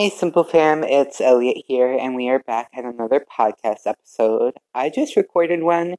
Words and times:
Hey, 0.00 0.08
Simple 0.08 0.44
Fam, 0.44 0.82
it's 0.82 1.20
Elliot 1.20 1.62
here, 1.68 1.92
and 1.92 2.16
we 2.16 2.30
are 2.30 2.38
back 2.38 2.70
at 2.72 2.86
another 2.86 3.20
podcast 3.20 3.80
episode. 3.84 4.54
I 4.74 4.88
just 4.88 5.14
recorded 5.14 5.62
one, 5.62 5.96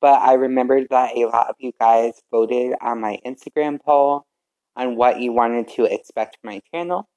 but 0.00 0.20
I 0.20 0.34
remembered 0.34 0.86
that 0.90 1.16
a 1.16 1.26
lot 1.26 1.48
of 1.48 1.56
you 1.58 1.72
guys 1.80 2.22
voted 2.30 2.74
on 2.80 3.00
my 3.00 3.18
Instagram 3.26 3.80
poll 3.84 4.26
on 4.76 4.94
what 4.94 5.18
you 5.18 5.32
wanted 5.32 5.66
to 5.70 5.92
expect 5.92 6.38
from 6.40 6.50
my 6.50 6.62
channel. 6.72 7.08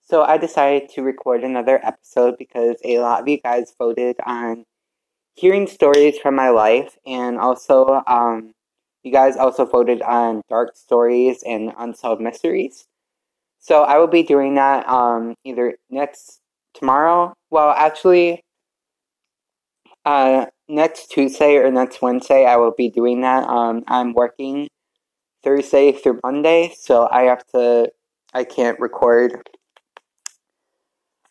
So 0.00 0.24
I 0.24 0.36
decided 0.36 0.88
to 0.94 1.02
record 1.04 1.44
another 1.44 1.78
episode 1.86 2.38
because 2.38 2.78
a 2.84 2.98
lot 2.98 3.20
of 3.20 3.28
you 3.28 3.38
guys 3.38 3.72
voted 3.78 4.16
on 4.26 4.64
hearing 5.34 5.68
stories 5.68 6.18
from 6.18 6.34
my 6.34 6.48
life, 6.48 6.98
and 7.06 7.38
also, 7.38 8.02
um, 8.08 8.50
you 9.04 9.12
guys 9.12 9.36
also 9.36 9.64
voted 9.64 10.02
on 10.02 10.42
dark 10.48 10.76
stories 10.76 11.44
and 11.46 11.72
unsolved 11.78 12.20
mysteries. 12.20 12.88
So 13.62 13.84
I 13.84 13.96
will 13.98 14.08
be 14.08 14.24
doing 14.24 14.56
that 14.56 14.88
um, 14.88 15.36
either 15.44 15.76
next 15.88 16.40
tomorrow. 16.74 17.32
Well, 17.48 17.70
actually, 17.70 18.42
uh, 20.04 20.46
next 20.68 21.12
Tuesday 21.12 21.54
or 21.54 21.70
next 21.70 22.02
Wednesday, 22.02 22.44
I 22.44 22.56
will 22.56 22.74
be 22.76 22.88
doing 22.88 23.20
that. 23.20 23.48
Um, 23.48 23.84
I'm 23.86 24.14
working 24.14 24.66
Thursday 25.44 25.92
through 25.92 26.18
Monday, 26.24 26.74
so 26.76 27.08
I 27.08 27.22
have 27.22 27.46
to. 27.54 27.92
I 28.34 28.42
can't 28.42 28.80
record 28.80 29.48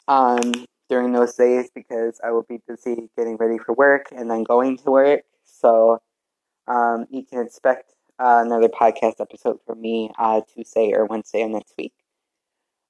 um, 0.07 0.53
during 0.87 1.11
those 1.11 1.35
days 1.35 1.69
because 1.75 2.21
I 2.23 2.31
will 2.31 2.45
be 2.47 2.61
busy 2.65 3.09
getting 3.17 3.35
ready 3.35 3.57
for 3.57 3.73
work 3.73 4.05
and 4.15 4.31
then 4.31 4.43
going 4.43 4.77
to 4.77 4.91
work. 4.91 5.23
So 5.43 5.99
um, 6.65 7.07
you 7.09 7.25
can 7.25 7.45
expect 7.45 7.91
uh, 8.19 8.41
another 8.45 8.69
podcast 8.69 9.19
episode 9.19 9.59
from 9.65 9.81
me 9.81 10.11
uh, 10.17 10.41
Tuesday 10.53 10.93
or 10.93 11.05
Wednesday 11.07 11.41
of 11.41 11.49
next 11.49 11.73
week 11.77 11.91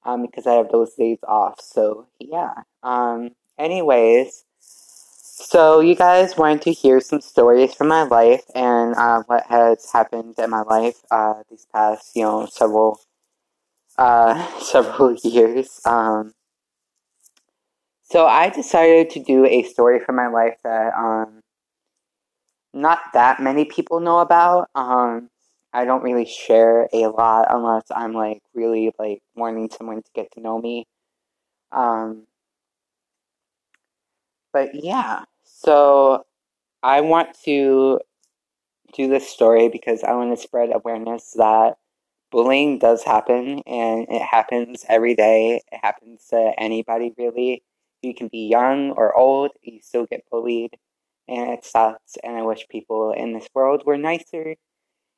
um, 0.04 0.22
because 0.22 0.46
I 0.46 0.54
have 0.54 0.70
those 0.70 0.94
days 0.94 1.18
off. 1.26 1.60
So 1.60 2.06
yeah. 2.18 2.52
Um, 2.82 3.30
anyways, 3.58 4.44
so 4.58 5.80
you 5.80 5.94
guys 5.94 6.36
wanted 6.36 6.62
to 6.62 6.72
hear 6.72 7.00
some 7.00 7.20
stories 7.20 7.74
from 7.74 7.88
my 7.88 8.02
life 8.02 8.44
and 8.54 8.94
uh, 8.94 9.22
what 9.26 9.44
has 9.46 9.90
happened 9.92 10.34
in 10.38 10.50
my 10.50 10.62
life 10.62 10.96
uh, 11.10 11.42
these 11.50 11.66
past, 11.72 12.12
you 12.14 12.22
know, 12.22 12.46
several 12.46 13.00
uh, 13.98 14.46
several 14.60 15.14
years. 15.22 15.80
Um, 15.84 16.32
so 18.02 18.26
I 18.26 18.50
decided 18.50 19.10
to 19.10 19.22
do 19.22 19.46
a 19.46 19.62
story 19.62 20.00
from 20.00 20.16
my 20.16 20.28
life 20.28 20.56
that 20.64 20.92
um, 20.94 21.40
not 22.74 23.00
that 23.14 23.40
many 23.40 23.64
people 23.64 24.00
know 24.00 24.18
about. 24.18 24.68
Um, 24.74 25.30
I 25.72 25.84
don't 25.84 26.02
really 26.02 26.26
share 26.26 26.88
a 26.92 27.06
lot 27.06 27.46
unless 27.50 27.84
I'm 27.90 28.12
like 28.12 28.42
really 28.54 28.92
like 28.98 29.22
wanting 29.34 29.70
someone 29.70 30.02
to 30.02 30.10
get 30.14 30.32
to 30.32 30.40
know 30.40 30.60
me. 30.60 30.86
Um, 31.70 32.26
but 34.52 34.74
yeah, 34.74 35.24
so 35.44 36.24
I 36.82 37.00
want 37.00 37.36
to 37.44 38.00
do 38.94 39.08
this 39.08 39.28
story 39.28 39.68
because 39.68 40.02
I 40.02 40.12
want 40.12 40.36
to 40.36 40.42
spread 40.42 40.70
awareness 40.74 41.32
that 41.36 41.76
bullying 42.30 42.78
does 42.78 43.02
happen 43.02 43.62
and 43.66 44.06
it 44.10 44.22
happens 44.22 44.84
every 44.88 45.14
day. 45.14 45.62
It 45.70 45.78
happens 45.82 46.26
to 46.30 46.52
anybody 46.58 47.14
really. 47.16 47.62
You 48.02 48.14
can 48.14 48.28
be 48.28 48.48
young 48.48 48.90
or 48.90 49.16
old, 49.16 49.52
you 49.62 49.80
still 49.80 50.06
get 50.06 50.24
bullied, 50.28 50.76
and 51.28 51.52
it 51.52 51.64
sucks. 51.64 52.16
And 52.24 52.36
I 52.36 52.42
wish 52.42 52.66
people 52.68 53.12
in 53.12 53.32
this 53.32 53.46
world 53.54 53.84
were 53.86 53.96
nicer 53.96 54.56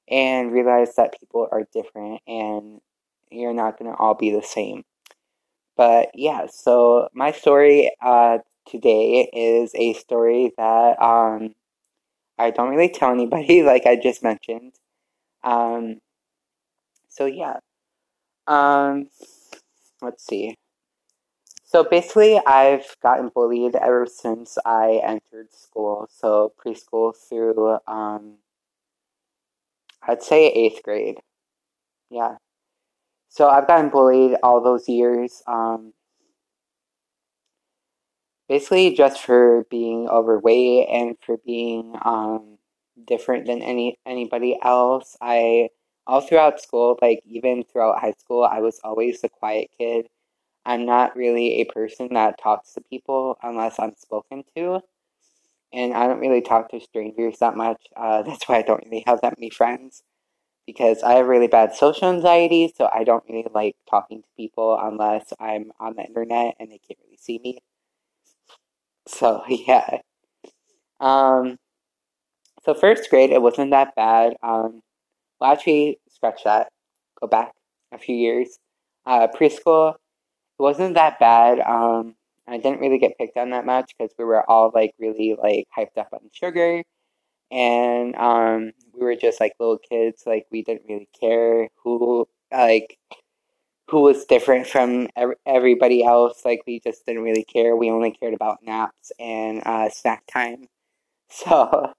and 0.09 0.53
realize 0.53 0.95
that 0.97 1.19
people 1.19 1.49
are 1.51 1.67
different 1.73 2.21
and 2.27 2.81
you're 3.31 3.55
not 3.55 3.79
going 3.79 3.91
to 3.91 3.97
all 3.97 4.15
be 4.15 4.31
the 4.31 4.43
same. 4.43 4.85
But 5.77 6.11
yeah, 6.15 6.47
so 6.47 7.09
my 7.15 7.33
story 7.33 7.91
uh, 8.01 8.39
today 8.67 9.29
is 9.33 9.73
a 9.75 9.95
story 9.95 10.53
that 10.57 11.03
um, 11.03 11.55
I 12.39 12.51
don't 12.51 12.71
really 12.71 12.89
tell 12.89 13.11
anybody, 13.11 13.63
like 13.65 13.87
I 13.87 13.97
just 13.97 14.23
mentioned. 14.23 14.75
Um, 15.43 16.01
so 17.09 17.27
yeah. 17.27 17.59
Um, 18.47 19.09
let's 20.03 20.25
see. 20.25 20.57
So 21.65 21.83
basically, 21.83 22.41
I've 22.47 22.97
gotten 23.03 23.31
bullied 23.35 23.75
ever 23.75 24.07
since 24.07 24.59
I 24.65 25.01
entered 25.03 25.53
school. 25.53 26.09
So 26.09 26.53
preschool 26.65 27.17
through 27.17 27.79
um, 27.89 28.35
I'd 30.07 30.23
say 30.23 30.49
eighth 30.49 30.83
grade. 30.83 31.19
Yeah. 32.11 32.37
So 33.29 33.49
I've 33.49 33.67
gotten 33.67 33.91
bullied 33.91 34.37
all 34.43 34.63
those 34.63 34.89
years. 34.89 35.43
Um, 35.47 35.93
basically, 38.49 38.95
just 38.95 39.21
for 39.23 39.65
being 39.71 40.09
overweight 40.09 40.89
and 40.89 41.17
for 41.25 41.39
being 41.45 41.95
um, 42.05 42.59
different 43.07 43.47
than 43.47 43.63
any 43.63 43.99
anybody 44.07 44.59
else. 44.63 45.17
I 45.21 45.71
all 46.07 46.21
throughout 46.21 46.61
school, 46.61 46.99
like 47.03 47.21
even 47.27 47.65
throughout 47.65 48.01
high 48.01 48.15
school, 48.19 48.45
I 48.45 48.61
was 48.61 48.81
always 48.85 49.21
the 49.21 49.29
quiet 49.29 49.71
kid. 49.79 50.07
I'm 50.67 50.87
not 50.87 51.17
really 51.17 51.61
a 51.61 51.65
person 51.65 52.15
that 52.15 52.39
talks 52.41 52.75
to 52.75 52.83
people 52.83 53.37
unless 53.43 53.79
I'm 53.79 53.95
spoken 53.97 54.45
to 54.57 54.81
and 55.75 55.93
I 55.95 56.07
don't 56.07 56.21
really 56.21 56.41
talk 56.41 56.71
to 56.71 56.81
strangers 56.81 57.39
that 57.41 57.57
much. 57.57 57.83
Uh, 57.97 58.23
that's 58.27 58.49
why 58.49 58.59
I 58.59 58.63
don't 58.63 58.85
really 58.85 59.05
have 59.07 59.21
that 59.23 59.39
many 59.39 59.51
friends 59.51 60.03
because 60.67 61.03
I 61.03 61.15
have 61.15 61.27
really 61.27 61.49
bad 61.49 61.75
social 61.75 62.09
anxiety, 62.09 62.73
so 62.75 62.89
I 62.93 63.05
don't 63.05 63.25
really 63.29 63.47
like 63.55 63.77
talking 63.91 64.23
to 64.23 64.29
people 64.37 64.79
unless 64.81 65.33
I'm 65.41 65.73
on 65.81 65.97
the 65.97 66.05
internet 66.05 66.55
and 66.59 66.71
they 66.71 66.79
can't 66.79 66.99
really 67.05 67.19
see 67.19 67.39
me. 67.43 67.59
So 69.07 69.43
yeah. 69.49 69.99
Um. 71.01 71.57
So 72.65 72.73
first 72.75 73.11
grade, 73.11 73.31
it 73.31 73.43
wasn't 73.43 73.71
that 73.73 73.95
bad. 73.95 74.37
Um. 74.43 74.83
Well, 75.41 75.53
actually, 75.53 75.99
scratch 76.09 76.45
that. 76.45 76.69
Go 77.21 77.27
back 77.27 77.53
a 77.93 77.99
few 77.99 78.17
years. 78.17 78.59
Uh, 79.07 79.29
preschool, 79.29 79.95
it 79.95 80.63
wasn't 80.63 80.95
that 80.95 81.19
bad. 81.21 81.61
Um 81.61 82.15
I 82.49 82.59
didn't 82.59 82.81
really 82.81 82.99
get 82.99 83.19
picked 83.19 83.37
on 83.37 83.51
that 83.51 83.67
much 83.67 83.93
because 83.99 84.15
we 84.19 84.25
were 84.25 84.49
all 84.51 84.71
like 84.75 84.93
really 84.99 85.37
like 85.41 85.67
hyped 85.77 85.99
up 85.99 86.09
on 86.13 86.21
sugar, 86.33 86.83
and 87.51 88.17
um, 88.17 88.73
we 88.95 89.01
were 89.05 89.17
just 89.17 89.41
like 89.41 89.55
little 89.61 89.79
kids. 89.79 90.25
Like 90.27 90.47
we 90.51 90.63
didn't 90.63 90.85
really 90.89 91.09
care 91.21 91.69
who 91.83 92.27
like 92.53 92.99
who 93.89 94.01
was 94.01 94.25
different 94.25 94.67
from 94.67 95.09
everybody 95.47 96.05
else. 96.05 96.43
Like 96.45 96.63
we 96.67 96.81
just 96.81 97.07
didn't 97.07 97.23
really 97.23 97.45
care. 97.45 97.77
We 97.77 97.91
only 97.91 98.13
cared 98.13 98.35
about 98.35 98.59
naps 98.63 99.13
and 99.19 99.63
uh, 99.67 99.89
snack 99.91 100.25
time. 100.33 100.67
So, 101.31 101.93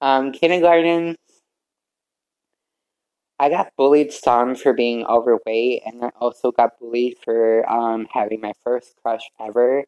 um, 0.00 0.32
kindergarten, 0.32 1.16
I 3.42 3.48
got 3.48 3.72
bullied 3.76 4.12
some 4.12 4.54
for 4.54 4.72
being 4.72 5.04
overweight, 5.04 5.82
and 5.84 6.04
I 6.04 6.10
also 6.20 6.52
got 6.52 6.78
bullied 6.78 7.16
for 7.24 7.68
um, 7.68 8.06
having 8.08 8.40
my 8.40 8.52
first 8.62 8.94
crush 9.02 9.22
ever 9.40 9.82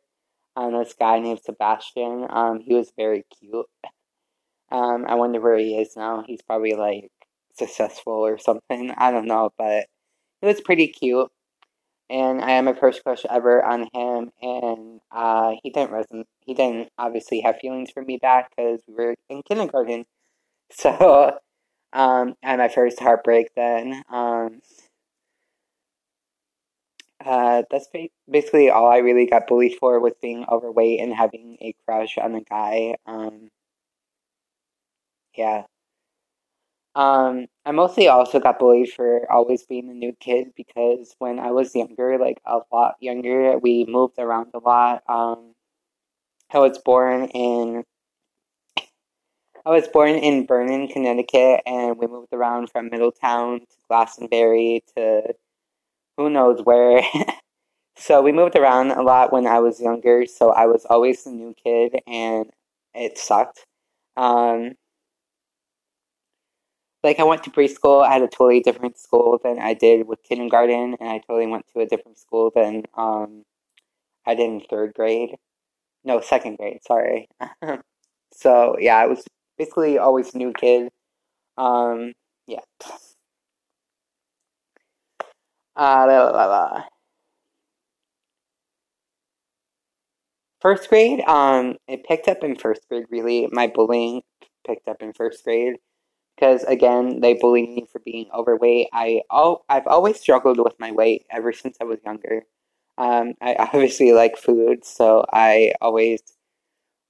on 0.56 0.72
this 0.72 0.92
guy 0.98 1.20
named 1.20 1.38
Sebastian. 1.38 2.26
Um, 2.28 2.59
he 2.59 2.75
was 2.75 2.91
very 2.97 3.25
cute. 3.38 3.66
Um, 4.72 5.04
I 5.06 5.14
wonder 5.14 5.41
where 5.41 5.56
he 5.56 5.78
is 5.78 5.94
now. 5.97 6.25
He's 6.26 6.43
probably 6.43 6.75
like 6.75 7.12
successful 7.56 8.14
or 8.14 8.38
something. 8.38 8.91
I 8.98 9.12
don't 9.12 9.26
know, 9.28 9.50
but 9.56 9.87
he 10.41 10.48
was 10.48 10.60
pretty 10.60 10.88
cute. 10.88 11.28
And 12.10 12.41
I 12.41 12.50
had 12.50 12.64
my 12.64 12.72
first 12.72 13.04
crush 13.04 13.25
ever 13.31 13.64
on 13.64 13.88
him, 13.94 14.32
and 14.43 15.00
uh, 15.12 15.53
he 15.62 15.70
didn't 15.70 15.93
reson- 15.93 16.25
He 16.41 16.54
didn't 16.54 16.88
obviously 16.98 17.43
have 17.43 17.59
feelings 17.60 17.93
for 17.93 18.03
me 18.03 18.19
back 18.20 18.50
because 18.50 18.81
we 18.88 18.94
were 18.94 19.14
in 19.31 19.43
kindergarten. 19.48 20.06
So 20.70 21.38
um, 21.94 22.34
had 22.43 22.59
my 22.59 22.69
first 22.69 23.00
heartbreak 23.00 23.50
then. 23.56 24.03
Um, 24.10 24.61
uh, 27.25 27.62
that's 27.70 27.88
basically 28.31 28.69
all 28.69 28.87
I 28.87 28.99
really 28.99 29.26
got 29.26 29.46
bullied 29.46 29.76
for 29.81 29.99
was 30.00 30.12
being 30.20 30.44
overweight 30.50 31.00
and 31.00 31.14
having 31.14 31.56
a 31.61 31.75
crush 31.87 32.19
on 32.19 32.35
a 32.35 32.43
guy. 32.43 32.96
Um, 33.06 33.49
yeah. 35.37 35.62
Um, 36.94 37.46
I 37.64 37.73
mostly 37.73 38.08
also 38.08 38.38
got 38.38 38.58
bullied 38.58 38.93
for 38.93 39.31
always 39.32 39.64
being 39.64 39.88
a 39.91 39.94
new 39.94 40.12
kid 40.20 40.49
because 40.56 41.14
when 41.19 41.38
I 41.41 41.50
was 41.50 41.75
younger, 41.75 42.19
like 42.19 42.41
a 42.46 42.61
lot 42.73 42.94
younger, 43.00 43.58
we 43.58 43.85
moved 43.88 44.19
around 44.19 44.50
a 44.55 44.58
lot. 44.58 45.02
Um, 45.08 45.55
I 46.52 46.58
was 46.58 46.79
born 46.79 47.26
in 47.31 47.85
I 49.66 49.70
was 49.70 49.88
born 49.88 50.11
in 50.11 50.46
Vernon, 50.46 50.88
Connecticut, 50.88 51.62
and 51.64 51.96
we 51.96 52.06
moved 52.06 52.32
around 52.34 52.70
from 52.70 52.90
Middletown 52.90 53.61
to 53.61 53.76
Glastonbury 53.88 54.84
to 54.94 55.34
who 56.19 56.28
knows 56.28 56.61
where. 56.62 57.02
so 57.96 58.20
we 58.20 58.31
moved 58.31 58.56
around 58.56 58.90
a 58.90 59.02
lot 59.02 59.32
when 59.32 59.46
I 59.46 59.61
was 59.61 59.81
younger, 59.81 60.26
so 60.26 60.50
I 60.50 60.66
was 60.66 60.84
always 60.90 61.25
the 61.25 61.31
new 61.31 61.55
kid, 61.55 61.96
and 62.06 62.50
it 62.94 63.16
sucked. 63.16 63.64
Um, 64.19 64.72
like 67.02 67.19
I 67.19 67.25
went 67.25 67.44
to 67.44 67.50
preschool, 67.50 68.05
I 68.05 68.12
had 68.12 68.22
a 68.22 68.28
totally 68.28 68.60
different 68.60 68.99
school 68.99 69.40
than 69.43 69.58
I 69.58 69.72
did 69.72 70.06
with 70.06 70.22
kindergarten, 70.25 70.96
and 71.00 71.08
I 71.08 71.19
totally 71.19 71.46
went 71.46 71.67
to 71.72 71.81
a 71.81 71.87
different 71.87 72.19
school 72.19 72.52
than 72.55 72.84
um, 72.94 73.44
I 74.26 74.34
did 74.34 74.50
in 74.50 74.60
third 74.60 74.93
grade. 74.94 75.37
No, 76.05 76.20
second 76.20 76.58
grade, 76.58 76.81
sorry. 76.87 77.28
so, 78.32 78.76
yeah, 78.78 78.96
I 78.99 79.06
was 79.06 79.25
basically 79.59 79.99
always 79.99 80.35
new 80.35 80.53
kid. 80.53 80.89
Um, 81.59 82.12
yeah. 82.47 82.61
Uh, 85.77 86.05
la, 86.09 86.31
la, 86.31 86.47
la. 86.47 86.85
First 90.61 90.89
grade, 90.89 91.21
um, 91.29 91.77
it 91.89 92.05
picked 92.05 92.27
up 92.29 92.43
in 92.43 92.56
first 92.56 92.89
grade, 92.89 93.06
really. 93.11 93.49
My 93.53 93.67
bullying 93.67 94.23
picked 94.67 94.89
up 94.89 95.03
in 95.03 95.12
first 95.12 95.45
grade 95.45 95.77
because 96.37 96.65
again 96.65 97.21
they 97.21 97.35
bullied 97.35 97.71
me 97.71 97.87
for 97.93 98.01
being 98.01 98.27
overweight 98.35 98.89
i 98.93 99.23
oh 99.31 99.62
i've 99.69 99.87
always 99.87 100.21
struggled 100.21 100.59
with 100.59 100.75
my 100.81 100.93
weight 100.93 101.25
ever 101.31 101.53
since 101.53 101.77
i 101.81 101.85
was 101.85 102.01
younger 102.05 102.45
um, 102.99 103.35
i 103.43 103.55
obviously 103.61 104.12
like 104.12 104.37
food 104.37 104.85
so 104.85 105.25
i 105.33 105.73
always 105.81 106.23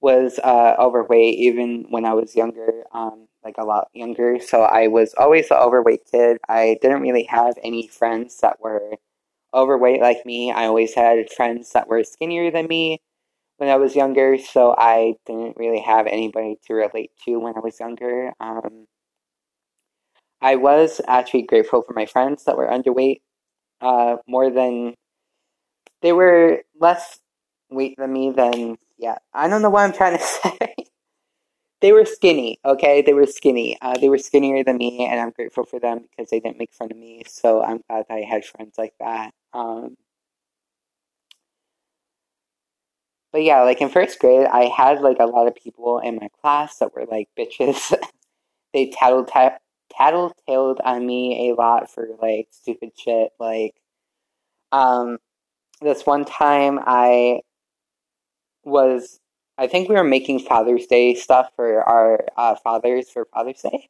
was 0.09 0.39
uh, 0.43 0.75
overweight 0.87 1.35
even 1.47 1.85
when 1.89 2.05
i 2.05 2.13
was 2.13 2.35
younger 2.35 2.71
um, 2.93 3.27
like 3.45 3.55
a 3.57 3.65
lot 3.65 3.87
younger. 3.93 4.39
So 4.39 4.63
i 4.63 4.87
was 4.87 5.13
always 5.17 5.49
the 5.49 5.59
overweight 5.67 6.03
kid. 6.11 6.37
I 6.49 6.77
didn't 6.81 7.01
really 7.01 7.23
have 7.37 7.53
any 7.63 7.87
friends 7.87 8.39
that 8.41 8.59
were 8.59 8.87
overweight 9.53 10.01
like 10.01 10.25
me. 10.25 10.51
I 10.51 10.65
always 10.65 10.93
had 10.95 11.31
friends 11.31 11.71
that 11.73 11.87
were 11.87 12.03
skinnier 12.03 12.51
than 12.51 12.67
me 12.67 12.99
when 13.57 13.69
i 13.69 13.77
was 13.77 13.95
younger. 13.95 14.37
So 14.37 14.75
i 14.77 15.15
didn't 15.27 15.57
really 15.57 15.81
have 15.81 16.07
anybody 16.07 16.53
to 16.65 16.73
relate 16.73 17.11
to 17.25 17.37
when 17.43 17.55
i 17.55 17.61
was 17.67 17.79
younger. 17.79 18.33
Um, 18.39 18.87
I 20.41 20.55
was 20.57 21.01
actually 21.07 21.43
grateful 21.43 21.81
for 21.81 21.93
my 21.93 22.05
friends 22.05 22.43
that 22.45 22.57
were 22.57 22.67
underweight, 22.67 23.21
uh, 23.81 24.17
more 24.27 24.49
than 24.51 24.95
they 26.01 26.13
were 26.13 26.61
less 26.79 27.19
weight 27.69 27.95
than 27.97 28.13
me. 28.13 28.31
Than 28.31 28.77
yeah, 28.97 29.17
I 29.33 29.47
don't 29.47 29.61
know 29.61 29.69
what 29.69 29.83
I'm 29.83 29.93
trying 29.93 30.17
to 30.17 30.23
say. 30.23 30.75
they 31.81 31.91
were 31.91 32.05
skinny, 32.05 32.59
okay? 32.65 33.01
They 33.01 33.13
were 33.13 33.25
skinny. 33.25 33.77
Uh, 33.81 33.97
they 33.97 34.09
were 34.09 34.17
skinnier 34.17 34.63
than 34.63 34.77
me, 34.77 35.05
and 35.05 35.19
I'm 35.19 35.31
grateful 35.31 35.65
for 35.65 35.79
them 35.79 36.05
because 36.09 36.29
they 36.29 36.39
didn't 36.39 36.57
make 36.59 36.73
fun 36.73 36.91
of 36.91 36.97
me. 36.97 37.23
So 37.27 37.63
I'm 37.63 37.81
glad 37.87 38.05
that 38.09 38.15
I 38.15 38.21
had 38.21 38.45
friends 38.45 38.75
like 38.77 38.93
that. 38.99 39.31
Um, 39.53 39.97
but 43.31 43.43
yeah, 43.43 43.63
like 43.63 43.81
in 43.81 43.89
first 43.89 44.19
grade, 44.19 44.47
I 44.47 44.65
had 44.65 45.01
like 45.01 45.19
a 45.19 45.25
lot 45.25 45.47
of 45.47 45.55
people 45.55 45.99
in 45.99 46.15
my 46.15 46.29
class 46.41 46.77
that 46.77 46.93
were 46.95 47.05
like 47.05 47.27
bitches. 47.37 47.93
they 48.73 48.89
tattled 48.91 49.29
tattletaled 49.29 50.77
on 50.83 51.05
me 51.05 51.49
a 51.49 51.55
lot 51.55 51.91
for 51.91 52.07
like 52.21 52.47
stupid 52.51 52.91
shit. 52.97 53.31
Like, 53.39 53.75
um, 54.71 55.17
this 55.81 56.05
one 56.05 56.25
time 56.25 56.79
I 56.85 57.41
was, 58.65 59.19
I 59.57 59.67
think 59.67 59.89
we 59.89 59.95
were 59.95 60.03
making 60.03 60.39
Father's 60.39 60.85
Day 60.87 61.15
stuff 61.15 61.49
for 61.55 61.81
our 61.83 62.25
uh, 62.37 62.55
fathers 62.63 63.09
for 63.09 63.25
Father's 63.33 63.61
Day. 63.61 63.89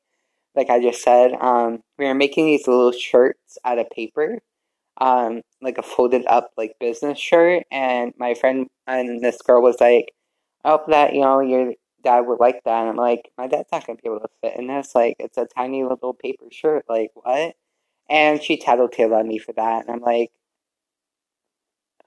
Like 0.55 0.69
I 0.69 0.81
just 0.81 1.01
said, 1.01 1.33
um, 1.41 1.81
we 1.97 2.05
were 2.05 2.13
making 2.13 2.45
these 2.45 2.67
little 2.67 2.91
shirts 2.91 3.57
out 3.65 3.79
of 3.79 3.89
paper, 3.89 4.39
um, 5.01 5.41
like 5.61 5.77
a 5.77 5.83
folded 5.83 6.25
up 6.27 6.51
like 6.57 6.75
business 6.79 7.19
shirt. 7.19 7.63
And 7.71 8.13
my 8.17 8.35
friend 8.35 8.67
and 8.87 9.21
this 9.21 9.41
girl 9.41 9.61
was 9.61 9.81
like, 9.81 10.13
"I 10.63 10.69
hope 10.69 10.87
that 10.87 11.13
you 11.13 11.21
know 11.21 11.41
you're 11.41 11.73
dad 12.05 12.21
would 12.21 12.39
like 12.39 12.63
that. 12.63 12.81
And 12.81 12.89
I'm 12.89 12.95
like, 12.95 13.31
my 13.37 13.47
dad's 13.47 13.67
not 13.71 13.85
to 13.85 13.95
be 13.95 14.01
able 14.05 14.21
to 14.21 14.29
fit 14.41 14.57
in 14.57 14.67
this. 14.67 14.95
Like, 14.95 15.17
it's 15.19 15.37
a 15.37 15.45
tiny 15.45 15.83
little 15.83 16.13
paper 16.13 16.45
shirt. 16.51 16.85
Like, 16.87 17.09
what? 17.15 17.55
And 18.09 18.41
she 18.41 18.57
tattletaled 18.57 19.17
on 19.19 19.27
me 19.27 19.39
for 19.39 19.51
that. 19.53 19.81
And 19.81 19.89
I'm 19.89 20.01
like, 20.01 20.31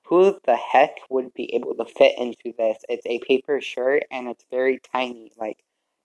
who 0.08 0.38
the 0.44 0.56
heck 0.56 0.96
would 1.10 1.34
be 1.34 1.54
able 1.54 1.74
to 1.74 1.84
fit 1.84 2.18
into 2.18 2.54
this? 2.56 2.78
It's 2.88 3.06
a 3.06 3.20
paper 3.20 3.60
shirt 3.60 4.04
and 4.10 4.28
it's 4.28 4.44
very 4.50 4.80
tiny. 4.92 5.32
Like, 5.38 5.58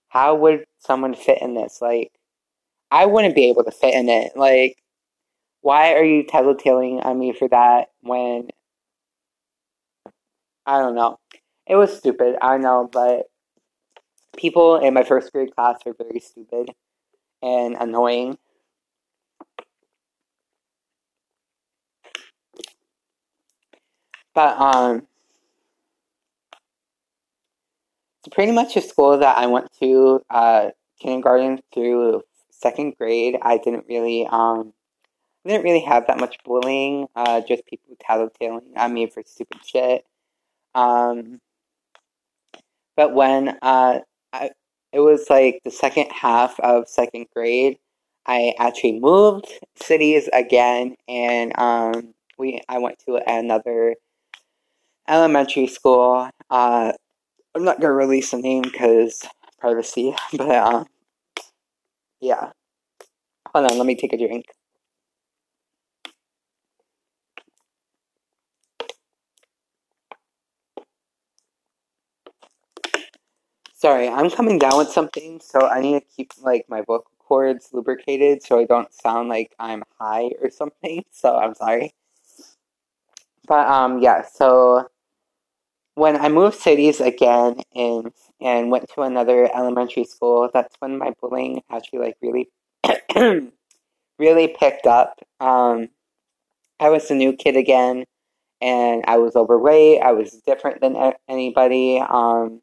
how 0.08 0.34
would 0.36 0.64
someone 0.78 1.14
fit 1.14 1.40
in 1.40 1.54
this? 1.54 1.78
Like, 1.80 2.12
I 2.90 3.06
wouldn't 3.06 3.34
be 3.34 3.48
able 3.48 3.64
to 3.64 3.70
fit 3.70 3.94
in 3.94 4.08
it. 4.08 4.36
Like, 4.36 4.76
why 5.62 5.94
are 5.94 6.04
you 6.04 6.24
tattletaling 6.24 7.04
on 7.04 7.18
me 7.18 7.32
for 7.32 7.48
that 7.48 7.88
when 8.02 8.48
I 10.66 10.78
don't 10.78 10.94
know. 10.94 11.18
It 11.66 11.76
was 11.76 11.96
stupid, 11.96 12.36
I 12.40 12.58
know, 12.58 12.88
but 12.90 13.26
people 14.36 14.76
in 14.76 14.94
my 14.94 15.02
first 15.02 15.32
grade 15.32 15.54
class 15.54 15.78
are 15.86 15.94
very 15.94 16.20
stupid 16.20 16.70
and 17.42 17.76
annoying. 17.78 18.38
But 24.34 24.58
um 24.58 25.06
it's 28.24 28.34
pretty 28.34 28.52
much 28.52 28.76
a 28.76 28.80
school 28.80 29.18
that 29.18 29.36
I 29.38 29.46
went 29.46 29.68
to 29.80 30.22
uh 30.30 30.70
kindergarten 31.00 31.60
through 31.72 32.22
second 32.50 32.96
grade. 32.98 33.36
I 33.42 33.58
didn't 33.58 33.86
really 33.88 34.26
um 34.26 34.72
I 35.44 35.50
didn't 35.50 35.64
really 35.64 35.80
have 35.80 36.06
that 36.06 36.18
much 36.20 36.36
bullying, 36.44 37.06
uh 37.14 37.40
just 37.42 37.66
people 37.66 37.96
tattletaling 38.08 38.76
on 38.76 38.94
me 38.94 39.06
for 39.06 39.22
stupid 39.26 39.64
shit. 39.64 40.04
Um 40.74 41.40
but 42.96 43.14
when 43.14 43.56
uh 43.62 44.00
I, 44.32 44.50
it 44.92 45.00
was 45.00 45.28
like 45.30 45.60
the 45.64 45.70
second 45.70 46.10
half 46.10 46.58
of 46.60 46.88
second 46.88 47.26
grade. 47.34 47.78
I 48.26 48.54
actually 48.58 48.98
moved 49.00 49.46
cities 49.76 50.28
again, 50.32 50.96
and 51.08 51.52
um, 51.58 52.14
we 52.38 52.62
I 52.68 52.78
went 52.78 52.98
to 53.06 53.20
another 53.26 53.96
elementary 55.08 55.66
school. 55.66 56.28
Uh, 56.50 56.92
I'm 57.54 57.64
not 57.64 57.80
gonna 57.80 57.92
release 57.94 58.30
the 58.32 58.38
name 58.38 58.62
because 58.62 59.22
privacy, 59.58 60.14
but 60.34 60.50
um, 60.50 60.86
yeah. 62.20 62.50
Hold 63.54 63.70
on, 63.70 63.78
let 63.78 63.86
me 63.86 63.96
take 63.96 64.12
a 64.12 64.18
drink. 64.18 64.46
Sorry, 73.74 74.08
I'm 74.08 74.30
coming 74.30 74.58
down 74.58 74.78
with 74.78 74.88
something, 74.90 75.40
so 75.40 75.68
I 75.68 75.80
need 75.80 76.00
to 76.00 76.06
keep 76.16 76.32
like 76.40 76.64
my 76.68 76.80
vocal 76.80 77.10
cords 77.18 77.68
lubricated 77.72 78.42
so 78.42 78.58
I 78.58 78.64
don't 78.64 78.92
sound 78.92 79.28
like 79.28 79.54
I'm 79.58 79.82
high 80.00 80.30
or 80.40 80.50
something. 80.50 81.04
So 81.12 81.36
I'm 81.36 81.54
sorry. 81.54 81.92
But 83.46 83.66
um 83.68 84.00
yeah, 84.00 84.22
so 84.22 84.88
when 85.94 86.16
I 86.16 86.28
moved 86.28 86.58
cities 86.58 87.00
again 87.00 87.60
and 87.74 88.12
and 88.40 88.70
went 88.70 88.90
to 88.94 89.02
another 89.02 89.48
elementary 89.54 90.04
school, 90.04 90.50
that's 90.52 90.74
when 90.80 90.98
my 90.98 91.12
bullying 91.20 91.62
actually 91.70 92.00
like 92.00 92.16
really 92.20 92.50
really 94.18 94.48
picked 94.48 94.86
up. 94.86 95.20
Um 95.40 95.88
I 96.80 96.90
was 96.90 97.10
a 97.10 97.14
new 97.14 97.32
kid 97.34 97.56
again 97.56 98.04
and 98.60 99.04
I 99.06 99.18
was 99.18 99.36
overweight. 99.36 100.02
I 100.02 100.12
was 100.12 100.32
different 100.46 100.80
than 100.80 100.96
anybody. 101.28 102.00
Um 102.00 102.62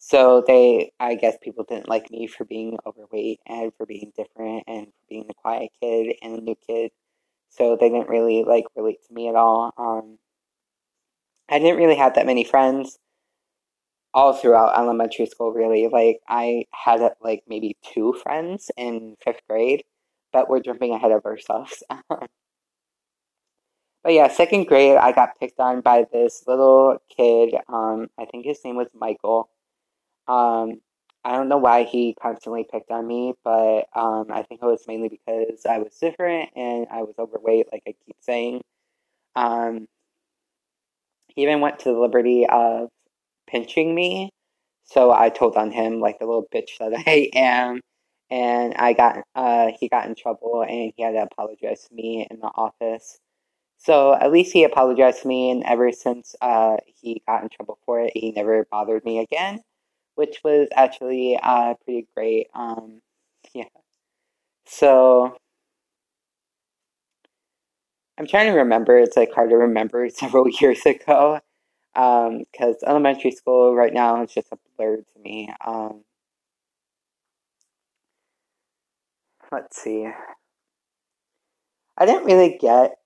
so 0.00 0.42
they, 0.46 0.92
I 0.98 1.16
guess 1.16 1.36
people 1.42 1.64
didn't 1.68 1.88
like 1.88 2.10
me 2.10 2.26
for 2.28 2.44
being 2.44 2.78
overweight 2.86 3.40
and 3.46 3.72
for 3.76 3.84
being 3.84 4.12
different 4.16 4.64
and 4.66 4.86
for 4.86 5.02
being 5.08 5.26
the 5.28 5.34
quiet 5.34 5.70
kid 5.82 6.16
and 6.22 6.34
the 6.34 6.40
new 6.40 6.56
kid. 6.66 6.92
So 7.50 7.76
they 7.78 7.90
didn't 7.90 8.08
really 8.08 8.42
like 8.44 8.64
relate 8.74 9.00
to 9.06 9.12
me 9.14 9.28
at 9.28 9.34
all. 9.34 9.72
Um, 9.76 10.18
I 11.48 11.58
didn't 11.58 11.78
really 11.78 11.96
have 11.96 12.14
that 12.14 12.26
many 12.26 12.44
friends 12.44 12.98
all 14.14 14.32
throughout 14.32 14.78
elementary 14.78 15.26
school. 15.26 15.52
Really, 15.52 15.88
like 15.88 16.20
I 16.28 16.64
had 16.72 17.00
like 17.20 17.42
maybe 17.48 17.76
two 17.82 18.14
friends 18.22 18.70
in 18.76 19.16
fifth 19.24 19.40
grade, 19.48 19.84
but 20.32 20.48
we're 20.48 20.60
jumping 20.60 20.92
ahead 20.92 21.12
of 21.12 21.24
ourselves. 21.24 21.82
but 22.08 22.28
yeah, 24.06 24.28
second 24.28 24.66
grade, 24.66 24.96
I 24.96 25.12
got 25.12 25.38
picked 25.40 25.60
on 25.60 25.80
by 25.80 26.06
this 26.12 26.44
little 26.46 26.98
kid. 27.16 27.54
Um, 27.68 28.08
I 28.18 28.24
think 28.26 28.44
his 28.46 28.60
name 28.64 28.76
was 28.76 28.88
Michael 28.94 29.50
um, 30.28 30.80
I 31.24 31.32
don't 31.32 31.48
know 31.48 31.58
why 31.58 31.84
he 31.84 32.14
constantly 32.20 32.64
picked 32.70 32.90
on 32.90 33.06
me, 33.06 33.34
but 33.44 33.86
um, 33.96 34.26
I 34.30 34.42
think 34.42 34.60
it 34.62 34.66
was 34.66 34.84
mainly 34.86 35.08
because 35.08 35.66
I 35.68 35.78
was 35.78 35.94
different 35.98 36.50
and 36.54 36.86
I 36.90 37.02
was 37.02 37.14
overweight, 37.18 37.66
like 37.72 37.82
I 37.86 37.94
keep 38.06 38.16
saying. 38.20 38.60
Um, 39.34 39.88
even 41.42 41.60
went 41.60 41.80
to 41.80 41.92
the 41.92 41.98
liberty 41.98 42.46
of 42.48 42.88
pinching 43.48 43.94
me, 43.94 44.30
so 44.84 45.12
I 45.12 45.30
told 45.30 45.56
on 45.56 45.70
him 45.70 46.00
like 46.00 46.18
the 46.18 46.26
little 46.26 46.46
bitch 46.54 46.78
that 46.80 46.92
I 47.06 47.30
am, 47.34 47.80
and 48.30 48.74
I 48.74 48.92
got 48.94 49.22
uh, 49.34 49.68
he 49.78 49.88
got 49.88 50.06
in 50.06 50.14
trouble 50.14 50.62
and 50.62 50.92
he 50.96 51.02
had 51.02 51.12
to 51.12 51.22
apologize 51.22 51.84
to 51.88 51.94
me 51.94 52.26
in 52.30 52.40
the 52.40 52.48
office. 52.48 53.18
So 53.78 54.14
at 54.14 54.32
least 54.32 54.52
he 54.52 54.64
apologized 54.64 55.22
to 55.22 55.28
me, 55.28 55.50
and 55.50 55.64
ever 55.64 55.92
since 55.92 56.34
uh, 56.40 56.76
he 56.86 57.22
got 57.26 57.42
in 57.42 57.48
trouble 57.48 57.78
for 57.86 58.00
it, 58.00 58.12
he 58.14 58.32
never 58.32 58.66
bothered 58.70 59.04
me 59.04 59.20
again 59.20 59.60
which 60.18 60.40
was 60.42 60.66
actually 60.74 61.38
uh, 61.40 61.74
pretty 61.84 62.08
great. 62.16 62.48
Um, 62.52 63.00
yeah. 63.54 63.66
So, 64.66 65.36
I'm 68.18 68.26
trying 68.26 68.50
to 68.52 68.58
remember. 68.58 68.98
It's 68.98 69.16
like 69.16 69.32
hard 69.32 69.50
to 69.50 69.56
remember 69.56 70.08
several 70.14 70.48
years 70.48 70.84
ago 70.84 71.40
because 71.94 72.76
um, 72.82 72.88
elementary 72.88 73.30
school 73.30 73.74
right 73.74 73.92
now 73.92 74.22
is 74.22 74.32
just 74.32 74.52
a 74.52 74.58
blur 74.76 74.96
to 74.96 75.20
me. 75.22 75.52
Um, 75.66 76.02
let's 79.50 79.80
see. 79.80 80.08
I 81.96 82.06
didn't 82.06 82.26
really 82.26 82.58
get 82.60 82.98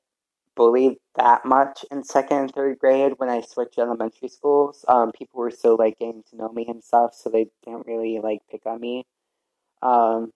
bullied 0.54 0.96
that 1.16 1.44
much 1.46 1.84
in 1.90 2.04
second 2.04 2.36
and 2.38 2.52
third 2.52 2.78
grade 2.78 3.14
when 3.16 3.30
I 3.30 3.40
switched 3.40 3.78
elementary 3.78 4.28
schools. 4.28 4.84
Um, 4.88 5.12
people 5.12 5.40
were 5.40 5.50
still 5.50 5.76
like 5.76 5.98
getting 5.98 6.22
to 6.30 6.36
know 6.36 6.50
me 6.50 6.66
and 6.68 6.82
stuff, 6.82 7.14
so 7.14 7.30
they 7.30 7.48
didn't 7.64 7.86
really 7.86 8.20
like 8.22 8.40
pick 8.50 8.66
on 8.66 8.80
me. 8.80 9.06
Um, 9.82 10.32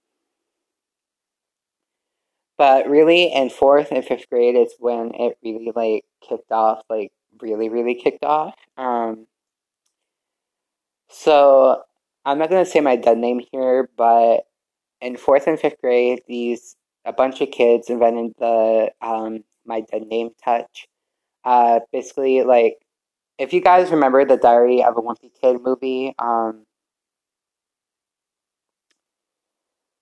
but 2.59 2.89
really, 2.89 3.33
in 3.33 3.51
fourth 3.51 3.89
and 3.91 4.05
fifth 4.05 4.29
grade 4.31 4.57
is 4.57 4.75
when 4.79 5.13
it 5.15 5.39
really 5.45 5.73
like 5.75 6.05
kicked 6.27 6.51
off, 6.53 6.83
like 6.89 7.13
really, 7.41 7.69
really 7.69 7.95
kicked 7.95 8.25
off. 8.25 8.55
Um, 8.77 9.27
so 11.09 11.83
I'm 12.25 12.39
not 12.39 12.51
gonna 12.51 12.67
say 12.67 12.81
my 12.81 12.97
dead 12.97 13.19
name 13.19 13.41
here, 13.53 13.89
but 13.97 14.47
in 15.01 15.17
fourth 15.17 15.47
and 15.47 15.59
fifth 15.59 15.81
grade, 15.81 16.23
these 16.29 16.77
a 17.05 17.13
bunch 17.13 17.41
of 17.41 17.51
kids 17.51 17.91
invented 17.91 18.33
the 18.39 18.91
um, 19.01 19.45
my 19.65 19.83
dead 19.83 20.07
name 20.07 20.31
touch. 20.45 20.87
Uh, 21.45 21.81
basically, 21.93 22.43
like 22.43 22.79
if 23.39 23.53
you 23.53 23.61
guys 23.61 23.91
remember 23.91 24.25
the 24.25 24.37
Diary 24.37 24.83
of 24.83 24.97
a 24.97 25.03
Wimpy 25.03 25.31
Kid 25.41 25.61
movie, 25.63 26.15
um, 26.19 26.65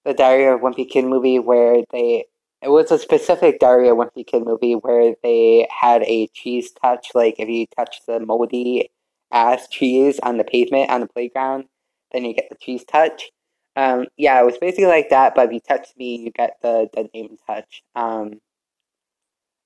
the 0.05 0.15
Diary 0.15 0.47
of 0.47 0.61
a 0.61 0.63
Wimpy 0.63 0.89
Kid 0.89 1.05
movie 1.05 1.39
where 1.39 1.83
they 1.93 2.27
it 2.63 2.69
was 2.69 2.91
a 2.91 2.99
specific 2.99 3.57
a 3.63 3.67
Wimpy 3.67 4.27
Kid 4.27 4.45
movie 4.45 4.75
where 4.75 5.15
they 5.23 5.69
had 5.71 6.03
a 6.05 6.29
cheese 6.29 6.73
touch. 6.73 7.09
Like 7.15 7.37
if 7.39 7.49
you 7.49 7.67
touch 7.77 8.01
the 8.07 8.21
moldy 8.21 8.91
ass 9.31 9.69
cheese 9.69 10.19
on 10.23 10.39
the 10.39 10.45
pavement 10.45 10.91
on 10.91 11.01
the 11.01 11.09
playground, 11.09 11.65
then 12.13 12.25
you 12.25 12.35
get 12.35 12.49
the 12.49 12.57
cheese 12.57 12.85
touch. 12.85 13.31
Um, 13.77 14.07
yeah, 14.17 14.41
it 14.41 14.47
was 14.47 14.59
basically 14.59 14.87
like 14.87 15.11
that, 15.11 15.35
but 15.35 15.47
if 15.47 15.53
you 15.53 15.61
touch 15.61 15.89
me, 15.97 16.17
you 16.17 16.31
get 16.31 16.59
the, 16.63 16.89
the 16.95 17.09
name 17.13 17.37
touch. 17.47 17.83
Um, 17.97 18.41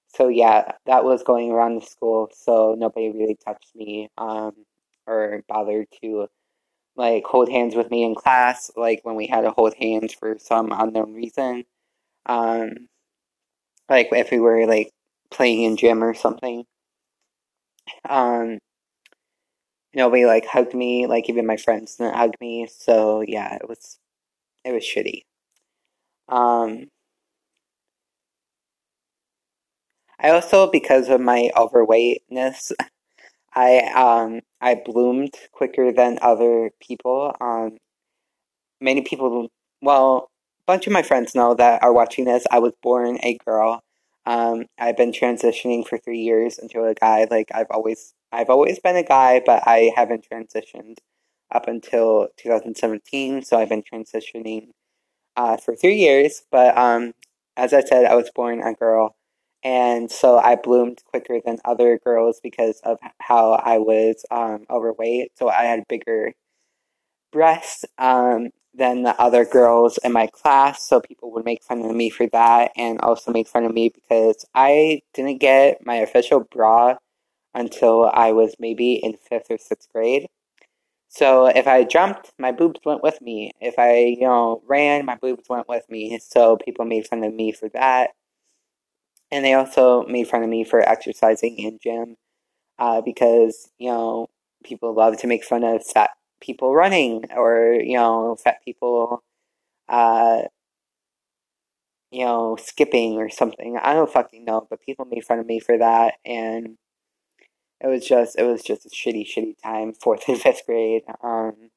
so 0.09 0.28
yeah, 0.28 0.73
that 0.87 1.04
was 1.04 1.23
going 1.23 1.50
around 1.50 1.76
the 1.76 1.87
school, 1.87 2.30
so 2.33 2.75
nobody 2.78 3.11
really 3.11 3.38
touched 3.45 3.76
me 3.76 4.09
um, 4.16 4.52
or 5.07 5.45
bothered 5.47 5.88
to 6.02 6.28
like 6.97 7.25
hold 7.25 7.50
hands 7.50 7.75
with 7.76 7.90
me 7.90 8.02
in 8.02 8.14
class, 8.14 8.71
like 8.76 9.00
when 9.02 9.14
we 9.14 9.26
had 9.26 9.42
to 9.42 9.50
hold 9.50 9.75
hands 9.75 10.14
for 10.14 10.37
some 10.38 10.73
unknown 10.73 11.12
reason. 11.14 11.64
Um, 12.28 12.88
like 13.88 14.08
if 14.12 14.30
we 14.30 14.40
were 14.40 14.66
like 14.66 14.90
playing 15.30 15.62
in 15.62 15.76
gym 15.76 16.02
or 16.02 16.14
something. 16.14 16.64
Um, 18.08 18.58
nobody 19.94 20.25
like 20.26 20.47
hugged 20.47 20.75
me, 20.75 21.06
like 21.06 21.28
even 21.28 21.47
my 21.47 21.56
friends 21.56 21.97
didn't 21.97 22.14
hug 22.16 22.35
me, 22.40 22.66
so 22.68 23.20
yeah, 23.23 23.54
it 23.56 23.68
was 23.68 23.99
it 24.64 24.73
was 24.73 24.85
shitty. 24.85 25.23
Um, 26.28 26.88
I 30.20 30.30
also, 30.30 30.70
because 30.70 31.08
of 31.08 31.20
my 31.20 31.50
overweightness, 31.56 32.73
I 33.54 33.80
um 33.94 34.42
I 34.61 34.76
bloomed 34.76 35.35
quicker 35.52 35.92
than 35.92 36.18
other 36.23 36.70
people. 36.80 37.35
Um, 37.40 37.78
many 38.80 39.02
people, 39.02 39.49
well, 39.82 40.30
bunch 40.68 40.87
of 40.87 40.92
my 40.92 41.02
friends 41.02 41.34
know 41.34 41.54
that 41.54 41.82
are 41.82 41.94
watching 41.94 42.26
this. 42.26 42.46
I 42.50 42.58
was 42.58 42.75
born 42.82 43.18
a 43.22 43.38
girl. 43.46 43.82
Um, 44.26 44.66
I've 44.78 44.98
been 44.98 45.12
transitioning 45.12 45.88
for 45.88 45.96
three 45.96 46.18
years 46.18 46.58
into 46.58 46.84
a 46.84 46.92
guy. 46.92 47.26
Like 47.28 47.48
I've 47.54 47.70
always, 47.70 48.12
I've 48.30 48.50
always 48.50 48.78
been 48.78 48.94
a 48.94 49.02
guy, 49.02 49.40
but 49.44 49.66
I 49.66 49.92
haven't 49.96 50.26
transitioned 50.30 50.98
up 51.50 51.68
until 51.68 52.28
2017. 52.37 53.42
So 53.42 53.58
I've 53.58 53.70
been 53.70 53.82
transitioning 53.82 54.68
uh, 55.38 55.56
for 55.56 55.75
three 55.75 55.96
years. 55.96 56.42
But 56.52 56.76
um, 56.76 57.14
as 57.56 57.72
I 57.72 57.80
said, 57.80 58.04
I 58.04 58.14
was 58.14 58.30
born 58.34 58.62
a 58.62 58.75
girl. 58.75 59.16
And 59.64 60.10
so 60.10 60.37
I 60.37 60.56
bloomed 60.56 60.98
quicker 61.06 61.40
than 61.42 61.60
other 61.64 61.98
girls 61.98 62.40
because 62.42 62.78
of 62.84 62.98
how 63.20 63.52
I 63.52 63.78
was 63.78 64.22
um, 64.30 64.66
overweight. 64.68 65.32
So 65.38 65.48
I 65.48 65.62
had 65.62 65.88
bigger 65.88 66.34
breasts 67.32 67.87
um, 67.96 68.50
than 68.78 69.02
the 69.02 69.20
other 69.20 69.44
girls 69.44 69.99
in 69.99 70.12
my 70.12 70.28
class. 70.28 70.82
So 70.88 71.00
people 71.00 71.32
would 71.32 71.44
make 71.44 71.62
fun 71.62 71.82
of 71.82 71.94
me 71.94 72.08
for 72.11 72.26
that 72.28 72.73
and 72.76 73.00
also 73.00 73.32
make 73.32 73.49
fun 73.49 73.64
of 73.64 73.75
me 73.75 73.90
because 73.90 74.47
I 74.54 75.02
didn't 75.12 75.38
get 75.38 75.85
my 75.85 75.97
official 75.97 76.40
bra 76.40 76.97
until 77.54 78.11
I 78.12 78.32
was 78.32 78.54
maybe 78.58 78.94
in 78.94 79.16
fifth 79.16 79.50
or 79.50 79.58
sixth 79.58 79.92
grade. 79.92 80.28
So 81.08 81.47
if 81.47 81.66
I 81.66 81.85
jumped, 81.85 82.32
my 82.38 82.52
boobs 82.52 82.80
went 82.85 83.02
with 83.02 83.20
me. 83.20 83.52
If 83.61 83.78
I, 83.78 83.97
you 83.99 84.20
know, 84.20 84.62
ran, 84.66 85.06
my 85.06 85.16
boobs 85.16 85.49
went 85.49 85.68
with 85.68 85.88
me. 85.90 86.18
So 86.23 86.56
people 86.56 86.85
made 86.85 87.06
fun 87.06 87.25
of 87.25 87.35
me 87.35 87.52
for 87.52 87.68
that. 87.70 88.11
And 89.30 89.44
they 89.44 89.54
also 89.54 90.04
made 90.06 90.28
fun 90.28 90.42
of 90.42 90.49
me 90.49 90.64
for 90.64 90.80
exercising 90.80 91.58
in 91.58 91.78
gym 91.82 92.16
uh, 92.78 93.00
because, 93.00 93.70
you 93.78 93.90
know, 93.90 94.28
people 94.64 94.94
love 94.94 95.18
to 95.18 95.26
make 95.26 95.44
fun 95.44 95.64
of 95.64 95.85
fat 95.85 96.11
people 96.40 96.75
running 96.75 97.25
or, 97.37 97.75
you 97.75 97.97
know, 97.97 98.37
fat 98.42 98.59
people, 98.64 99.23
uh, 99.88 100.42
you 102.11 102.25
know, 102.25 102.57
skipping 102.57 103.14
or 103.18 103.28
something. 103.28 103.78
I 103.83 103.95
don't 103.95 104.11
fucking 104.11 104.45
know, 104.45 104.66
but 104.68 104.83
people 104.83 105.04
made 105.04 105.25
fun 105.25 105.38
of 105.40 105.47
me 105.47 105.61
for 105.61 105.76
that. 105.78 106.14
And 106.25 106.78
it 107.80 107.87
was 107.87 108.07
just 108.07 108.38
it 108.38 108.45
was 108.45 108.62
just 108.62 108.87
a 108.87 108.88
shitty 108.88 109.26
shitty 109.26 109.54
time 109.62 109.92
fourth 110.00 110.28
and 110.28 110.40
fifth 110.40 110.62
grade 110.66 111.02
um 111.23 111.71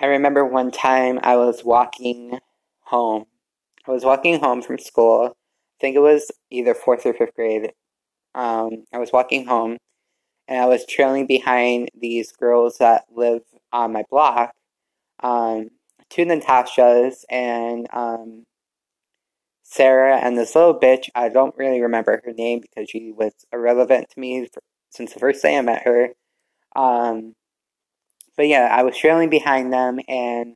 i 0.00 0.06
remember 0.06 0.44
one 0.44 0.70
time 0.70 1.18
i 1.22 1.36
was 1.36 1.64
walking 1.64 2.38
home 2.82 3.24
i 3.86 3.90
was 3.90 4.04
walking 4.04 4.40
home 4.40 4.62
from 4.62 4.78
school 4.78 5.26
i 5.28 5.76
think 5.80 5.96
it 5.96 6.00
was 6.00 6.30
either 6.50 6.74
fourth 6.74 7.06
or 7.06 7.14
fifth 7.14 7.34
grade 7.34 7.72
um 8.34 8.84
i 8.92 8.98
was 8.98 9.12
walking 9.12 9.46
home 9.46 9.78
and 10.48 10.60
i 10.60 10.66
was 10.66 10.86
trailing 10.86 11.26
behind 11.26 11.88
these 11.98 12.32
girls 12.32 12.78
that 12.78 13.04
live 13.14 13.42
on 13.72 13.92
my 13.92 14.04
block 14.10 14.52
um 15.22 15.68
two 16.10 16.24
natashas 16.24 17.24
and 17.30 17.86
um 17.92 18.44
Sarah 19.66 20.18
and 20.18 20.38
this 20.38 20.54
little 20.54 20.78
bitch, 20.78 21.08
I 21.14 21.30
don't 21.30 21.56
really 21.56 21.80
remember 21.80 22.20
her 22.24 22.32
name 22.32 22.60
because 22.60 22.88
she 22.88 23.10
was 23.10 23.32
irrelevant 23.52 24.10
to 24.10 24.20
me 24.20 24.46
for, 24.46 24.62
since 24.90 25.12
the 25.12 25.18
first 25.18 25.42
day 25.42 25.56
I 25.58 25.62
met 25.62 25.82
her. 25.82 26.10
Um, 26.76 27.34
but 28.36 28.46
yeah, 28.46 28.68
I 28.70 28.82
was 28.82 28.96
trailing 28.96 29.30
behind 29.30 29.72
them 29.72 29.98
and 30.06 30.54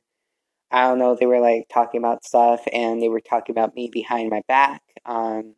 I 0.71 0.83
don't 0.83 0.99
know, 0.99 1.15
they 1.15 1.25
were 1.25 1.39
like 1.39 1.67
talking 1.69 1.99
about 1.99 2.23
stuff 2.23 2.61
and 2.71 3.01
they 3.01 3.09
were 3.09 3.21
talking 3.21 3.53
about 3.53 3.75
me 3.75 3.89
behind 3.91 4.29
my 4.29 4.41
back. 4.47 4.81
Um, 5.05 5.55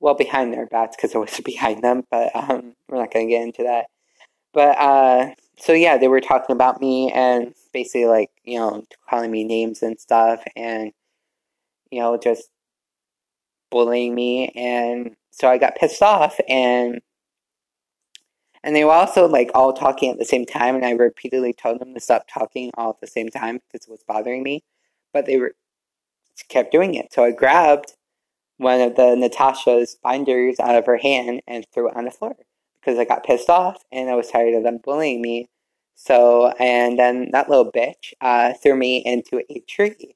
well, 0.00 0.14
behind 0.14 0.52
their 0.52 0.66
backs 0.66 0.96
because 0.96 1.14
I 1.14 1.18
was 1.18 1.40
behind 1.44 1.82
them, 1.82 2.04
but 2.10 2.34
um, 2.34 2.74
we're 2.88 2.98
not 2.98 3.12
going 3.12 3.26
to 3.26 3.30
get 3.30 3.42
into 3.42 3.62
that. 3.64 3.86
But 4.52 4.78
uh, 4.78 5.34
so 5.58 5.72
yeah, 5.72 5.98
they 5.98 6.08
were 6.08 6.20
talking 6.20 6.54
about 6.54 6.80
me 6.80 7.12
and 7.12 7.54
basically 7.72 8.06
like, 8.06 8.30
you 8.44 8.58
know, 8.58 8.84
calling 9.08 9.30
me 9.30 9.44
names 9.44 9.82
and 9.82 9.98
stuff. 10.00 10.42
And 10.56 10.92
you 11.90 12.00
know, 12.00 12.16
just 12.16 12.50
bullying 13.70 14.14
me 14.14 14.48
and 14.54 15.14
so 15.30 15.48
I 15.48 15.58
got 15.58 15.76
pissed 15.76 16.02
off 16.02 16.38
and 16.48 17.00
and 18.64 18.74
they 18.74 18.84
were 18.84 18.92
also 18.92 19.28
like 19.28 19.50
all 19.54 19.72
talking 19.72 20.10
at 20.10 20.18
the 20.18 20.24
same 20.24 20.44
time 20.44 20.74
and 20.74 20.84
I 20.84 20.90
repeatedly 20.92 21.52
told 21.52 21.80
them 21.80 21.94
to 21.94 22.00
stop 22.00 22.26
talking 22.32 22.70
all 22.76 22.90
at 22.90 23.00
the 23.00 23.06
same 23.06 23.28
time 23.28 23.60
because 23.70 23.86
it 23.86 23.90
was 23.90 24.02
bothering 24.06 24.42
me. 24.42 24.64
But 25.12 25.26
they 25.26 25.36
were 25.36 25.52
kept 26.48 26.72
doing 26.72 26.94
it. 26.94 27.12
So 27.12 27.24
I 27.24 27.30
grabbed 27.30 27.94
one 28.58 28.80
of 28.80 28.96
the 28.96 29.16
Natasha's 29.16 29.96
binders 30.02 30.60
out 30.60 30.76
of 30.76 30.86
her 30.86 30.98
hand 30.98 31.42
and 31.46 31.66
threw 31.72 31.88
it 31.88 31.96
on 31.96 32.04
the 32.04 32.10
floor 32.10 32.36
because 32.80 32.98
I 32.98 33.04
got 33.04 33.24
pissed 33.24 33.50
off 33.50 33.82
and 33.90 34.10
I 34.10 34.14
was 34.14 34.28
tired 34.30 34.54
of 34.54 34.62
them 34.62 34.78
bullying 34.84 35.22
me. 35.22 35.48
So, 35.94 36.48
and 36.60 36.98
then 36.98 37.30
that 37.32 37.48
little 37.48 37.72
bitch 37.72 38.12
uh, 38.20 38.52
threw 38.54 38.76
me 38.76 38.98
into 38.98 39.42
a 39.50 39.60
tree 39.60 40.14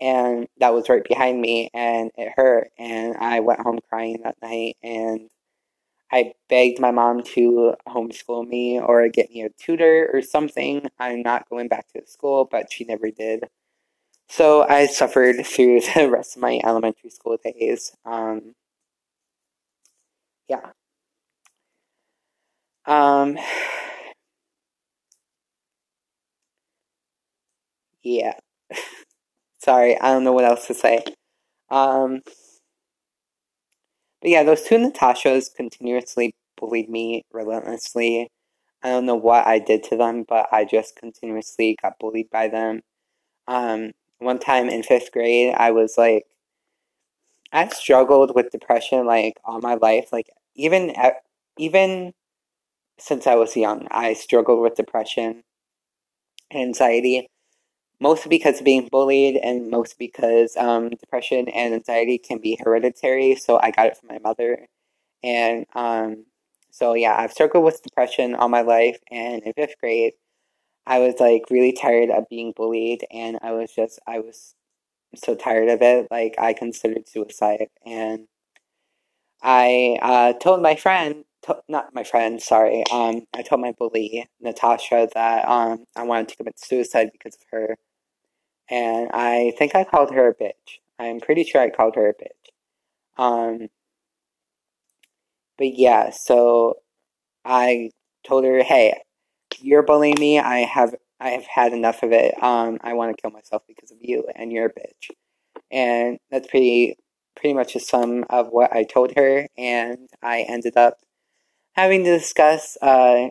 and 0.00 0.46
that 0.58 0.74
was 0.74 0.88
right 0.88 1.04
behind 1.04 1.40
me 1.40 1.70
and 1.72 2.10
it 2.16 2.32
hurt 2.36 2.70
and 2.78 3.16
i 3.18 3.40
went 3.40 3.60
home 3.60 3.78
crying 3.88 4.20
that 4.22 4.36
night 4.42 4.76
and 4.82 5.30
i 6.12 6.32
begged 6.48 6.80
my 6.80 6.90
mom 6.90 7.22
to 7.22 7.74
homeschool 7.88 8.46
me 8.46 8.78
or 8.80 9.08
get 9.08 9.30
me 9.30 9.42
a 9.42 9.50
tutor 9.50 10.10
or 10.12 10.20
something 10.20 10.86
i'm 10.98 11.22
not 11.22 11.48
going 11.48 11.68
back 11.68 11.86
to 11.92 12.06
school 12.06 12.46
but 12.50 12.72
she 12.72 12.84
never 12.84 13.10
did 13.10 13.44
so 14.28 14.66
i 14.68 14.86
suffered 14.86 15.44
through 15.46 15.80
the 15.94 16.08
rest 16.10 16.36
of 16.36 16.42
my 16.42 16.60
elementary 16.64 17.10
school 17.10 17.36
days 17.42 17.92
um, 18.04 18.54
yeah 20.48 20.72
um 22.86 23.36
yeah 28.02 28.34
Sorry, 29.58 29.98
I 30.00 30.12
don't 30.12 30.24
know 30.24 30.32
what 30.32 30.44
else 30.44 30.66
to 30.68 30.74
say. 30.74 31.04
Um, 31.70 32.22
but 34.20 34.30
yeah, 34.30 34.42
those 34.42 34.62
two 34.62 34.76
Natashas 34.76 35.54
continuously 35.54 36.34
bullied 36.56 36.88
me 36.88 37.22
relentlessly. 37.32 38.28
I 38.82 38.90
don't 38.90 39.06
know 39.06 39.16
what 39.16 39.46
I 39.46 39.58
did 39.58 39.82
to 39.84 39.96
them, 39.96 40.24
but 40.28 40.48
I 40.52 40.64
just 40.64 40.96
continuously 40.96 41.76
got 41.82 41.98
bullied 42.00 42.30
by 42.30 42.48
them. 42.48 42.82
Um, 43.48 43.92
one 44.18 44.38
time 44.38 44.68
in 44.68 44.82
fifth 44.82 45.12
grade, 45.12 45.54
I 45.56 45.70
was 45.70 45.96
like, 45.98 46.26
I've 47.52 47.72
struggled 47.72 48.34
with 48.34 48.50
depression 48.50 49.06
like 49.06 49.34
all 49.44 49.60
my 49.60 49.74
life. 49.74 50.12
Like 50.12 50.28
even 50.54 50.90
at, 50.90 51.16
even 51.58 52.12
since 52.98 53.26
I 53.26 53.34
was 53.36 53.56
young, 53.56 53.88
I 53.90 54.14
struggled 54.14 54.60
with 54.60 54.74
depression 54.76 55.44
and 56.50 56.68
anxiety, 56.68 57.28
mostly 58.00 58.28
because 58.28 58.58
of 58.58 58.64
being 58.64 58.88
bullied, 58.90 59.36
and 59.36 59.70
mostly 59.70 60.06
because 60.06 60.56
um, 60.56 60.90
depression 60.90 61.48
and 61.48 61.74
anxiety 61.74 62.18
can 62.18 62.38
be 62.38 62.58
hereditary. 62.62 63.34
So 63.36 63.60
I 63.62 63.70
got 63.70 63.86
it 63.86 63.96
from 63.96 64.08
my 64.08 64.18
mother, 64.18 64.66
and 65.22 65.66
um, 65.74 66.26
so 66.70 66.94
yeah, 66.94 67.16
I've 67.16 67.32
struggled 67.32 67.64
with 67.64 67.82
depression 67.82 68.34
all 68.34 68.48
my 68.48 68.62
life. 68.62 68.98
And 69.10 69.42
in 69.42 69.52
fifth 69.54 69.76
grade, 69.80 70.14
I 70.86 70.98
was 71.00 71.16
like 71.20 71.44
really 71.50 71.72
tired 71.72 72.10
of 72.10 72.28
being 72.28 72.52
bullied, 72.56 73.04
and 73.10 73.38
I 73.42 73.52
was 73.52 73.72
just 73.74 74.00
I 74.06 74.20
was 74.20 74.54
so 75.16 75.34
tired 75.34 75.68
of 75.70 75.82
it. 75.82 76.08
Like 76.10 76.34
I 76.38 76.52
considered 76.54 77.08
suicide, 77.08 77.68
and 77.86 78.28
I 79.42 79.98
uh, 80.02 80.32
told 80.34 80.62
my 80.62 80.74
friend, 80.76 81.24
to, 81.42 81.58
not 81.68 81.94
my 81.94 82.04
friend, 82.04 82.40
sorry. 82.42 82.84
Um, 82.92 83.22
I 83.34 83.42
told 83.42 83.60
my 83.60 83.72
bully 83.78 84.26
Natasha 84.40 85.08
that 85.14 85.46
um, 85.48 85.84
I 85.96 86.02
wanted 86.04 86.28
to 86.28 86.36
commit 86.36 86.58
suicide 86.58 87.10
because 87.12 87.34
of 87.34 87.42
her, 87.52 87.76
and 88.70 89.10
I 89.12 89.52
think 89.58 89.74
I 89.74 89.84
called 89.84 90.12
her 90.12 90.28
a 90.28 90.34
bitch. 90.34 90.80
I'm 90.98 91.20
pretty 91.20 91.44
sure 91.44 91.60
I 91.60 91.70
called 91.70 91.96
her 91.96 92.08
a 92.10 92.14
bitch. 92.14 92.50
Um, 93.22 93.68
but 95.58 95.74
yeah, 95.76 96.10
so 96.10 96.76
I 97.44 97.90
told 98.26 98.44
her, 98.44 98.62
"Hey, 98.62 98.94
you're 99.62 99.82
bullying 99.82 100.16
me. 100.18 100.38
I 100.38 100.60
have 100.60 100.94
I 101.20 101.30
have 101.30 101.46
had 101.46 101.72
enough 101.72 102.02
of 102.02 102.12
it. 102.12 102.34
Um, 102.42 102.78
I 102.82 102.94
want 102.94 103.16
to 103.16 103.20
kill 103.20 103.30
myself 103.30 103.62
because 103.66 103.90
of 103.90 103.98
you, 104.00 104.26
and 104.34 104.52
you're 104.52 104.66
a 104.66 104.72
bitch." 104.72 105.10
And 105.70 106.18
that's 106.30 106.48
pretty 106.48 106.96
pretty 107.36 107.54
much 107.54 107.74
a 107.76 107.80
sum 107.80 108.24
of 108.30 108.48
what 108.48 108.72
I 108.72 108.84
told 108.84 109.12
her, 109.16 109.48
and 109.56 110.08
I 110.22 110.42
ended 110.42 110.76
up 110.76 110.98
having 111.74 112.04
to 112.04 112.18
discuss 112.18 112.76
uh, 112.80 113.28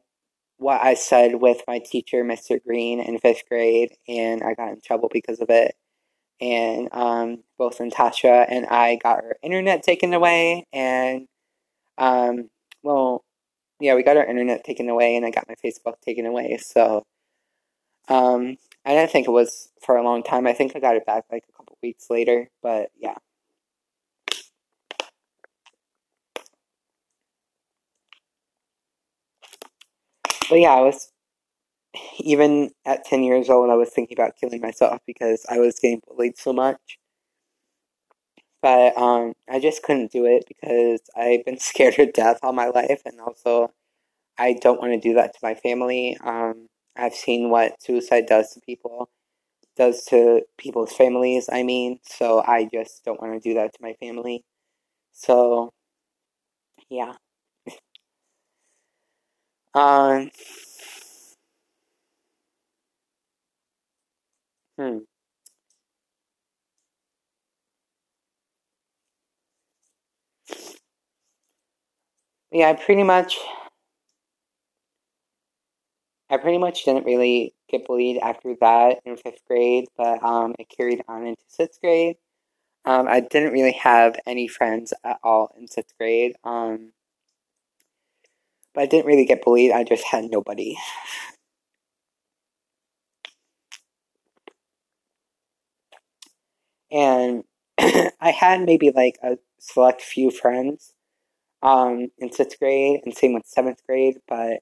what 0.57 0.81
I 0.83 0.93
said 0.93 1.35
with 1.35 1.61
my 1.67 1.79
teacher, 1.79 2.23
Mr. 2.23 2.63
Green, 2.63 2.99
in 2.99 3.19
fifth 3.19 3.43
grade, 3.49 3.93
and 4.07 4.43
I 4.43 4.53
got 4.53 4.69
in 4.69 4.81
trouble 4.81 5.09
because 5.11 5.39
of 5.39 5.49
it. 5.49 5.75
And 6.41 6.89
um, 6.91 7.43
both 7.57 7.79
Natasha 7.79 8.45
and 8.49 8.65
I 8.65 8.97
got 8.97 9.23
our 9.23 9.37
internet 9.41 9.83
taken 9.83 10.13
away, 10.13 10.65
and 10.73 11.27
um, 11.97 12.49
well, 12.81 13.23
yeah, 13.83 13.95
we 13.95 14.03
got 14.03 14.17
our 14.17 14.25
internet 14.25 14.63
taken 14.63 14.89
away, 14.89 15.15
and 15.15 15.25
I 15.25 15.31
got 15.31 15.47
my 15.47 15.55
Facebook 15.63 15.99
taken 16.01 16.25
away. 16.25 16.57
So 16.57 17.03
um, 18.07 18.57
I 18.85 18.93
didn't 18.93 19.11
think 19.11 19.27
it 19.27 19.31
was 19.31 19.69
for 19.81 19.97
a 19.97 20.03
long 20.03 20.23
time. 20.23 20.47
I 20.47 20.53
think 20.53 20.75
I 20.75 20.79
got 20.79 20.95
it 20.95 21.05
back 21.05 21.25
like 21.31 21.43
a 21.49 21.51
couple 21.57 21.77
weeks 21.81 22.09
later, 22.09 22.49
but 22.61 22.89
yeah. 22.97 23.15
But 30.49 30.59
yeah, 30.59 30.73
I 30.73 30.81
was 30.81 31.11
even 32.19 32.71
at 32.85 33.05
10 33.05 33.23
years 33.23 33.49
old, 33.49 33.69
I 33.69 33.75
was 33.75 33.89
thinking 33.89 34.17
about 34.17 34.37
killing 34.39 34.61
myself 34.61 34.99
because 35.05 35.45
I 35.49 35.59
was 35.59 35.79
getting 35.79 36.01
bullied 36.07 36.37
so 36.37 36.53
much. 36.53 36.97
But 38.61 38.97
um, 38.97 39.33
I 39.49 39.59
just 39.59 39.83
couldn't 39.83 40.11
do 40.11 40.25
it 40.25 40.45
because 40.47 41.01
I've 41.15 41.45
been 41.45 41.59
scared 41.59 41.95
to 41.95 42.11
death 42.11 42.39
all 42.41 42.53
my 42.53 42.67
life, 42.67 43.01
and 43.05 43.19
also 43.19 43.71
I 44.37 44.53
don't 44.53 44.79
want 44.81 44.93
to 44.93 44.99
do 44.99 45.15
that 45.15 45.33
to 45.33 45.39
my 45.43 45.55
family. 45.55 46.17
Um, 46.23 46.67
I've 46.95 47.13
seen 47.15 47.49
what 47.49 47.81
suicide 47.81 48.25
does 48.27 48.51
to 48.53 48.61
people, 48.61 49.09
does 49.77 50.05
to 50.05 50.43
people's 50.57 50.93
families, 50.93 51.49
I 51.51 51.63
mean, 51.63 51.99
so 52.03 52.43
I 52.45 52.69
just 52.73 53.03
don't 53.05 53.21
want 53.21 53.33
to 53.41 53.49
do 53.49 53.55
that 53.55 53.73
to 53.73 53.79
my 53.81 53.93
family. 54.01 54.43
So, 55.13 55.71
yeah. 56.89 57.13
um, 59.73 60.29
hmm. 64.77 64.97
Yeah, 72.51 72.73
pretty 72.73 73.03
much 73.03 73.37
I 76.33 76.37
pretty 76.37 76.57
much 76.57 76.83
didn't 76.83 77.05
really 77.05 77.53
get 77.69 77.85
bullied 77.85 78.17
after 78.17 78.55
that 78.59 79.01
in 79.05 79.17
fifth 79.17 79.45
grade, 79.47 79.85
but 79.95 80.23
um, 80.23 80.55
it 80.57 80.67
carried 80.67 81.03
on 81.07 81.27
into 81.27 81.43
sixth 81.47 81.79
grade. 81.79 82.15
Um, 82.85 83.07
I 83.07 83.19
didn't 83.19 83.53
really 83.53 83.73
have 83.73 84.15
any 84.25 84.47
friends 84.47 84.93
at 85.03 85.19
all 85.21 85.53
in 85.55 85.67
sixth 85.67 85.95
grade. 85.95 86.35
Um, 86.43 86.93
but 88.73 88.81
I 88.81 88.85
didn't 88.87 89.05
really 89.05 89.25
get 89.25 89.43
bullied. 89.43 89.71
I 89.71 89.83
just 89.83 90.05
had 90.05 90.25
nobody. 90.31 90.75
And 96.91 97.43
I 97.77 98.31
had 98.31 98.61
maybe 98.61 98.89
like 98.89 99.19
a 99.21 99.37
select 99.59 100.01
few 100.01 100.31
friends 100.31 100.93
um, 101.61 102.07
in 102.17 102.31
sixth 102.31 102.57
grade, 102.57 103.01
and 103.05 103.15
same 103.15 103.35
with 103.35 103.45
seventh 103.45 103.85
grade, 103.85 104.17
but 104.27 104.61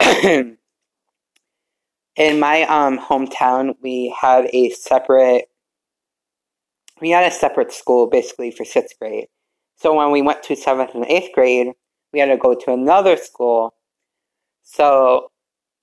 in 2.16 2.38
my 2.38 2.62
um, 2.62 2.98
hometown, 2.98 3.74
we 3.82 4.14
had 4.18 4.48
a 4.52 4.70
separate 4.70 5.48
we 7.00 7.10
had 7.10 7.24
a 7.24 7.34
separate 7.34 7.72
school 7.72 8.06
basically 8.06 8.50
for 8.50 8.64
sixth 8.64 8.98
grade. 8.98 9.26
So 9.76 9.94
when 9.94 10.12
we 10.12 10.22
went 10.22 10.42
to 10.44 10.56
seventh 10.56 10.94
and 10.94 11.04
eighth 11.06 11.32
grade, 11.34 11.72
we 12.12 12.20
had 12.20 12.26
to 12.26 12.36
go 12.36 12.54
to 12.54 12.72
another 12.72 13.16
school, 13.16 13.74
so 14.62 15.32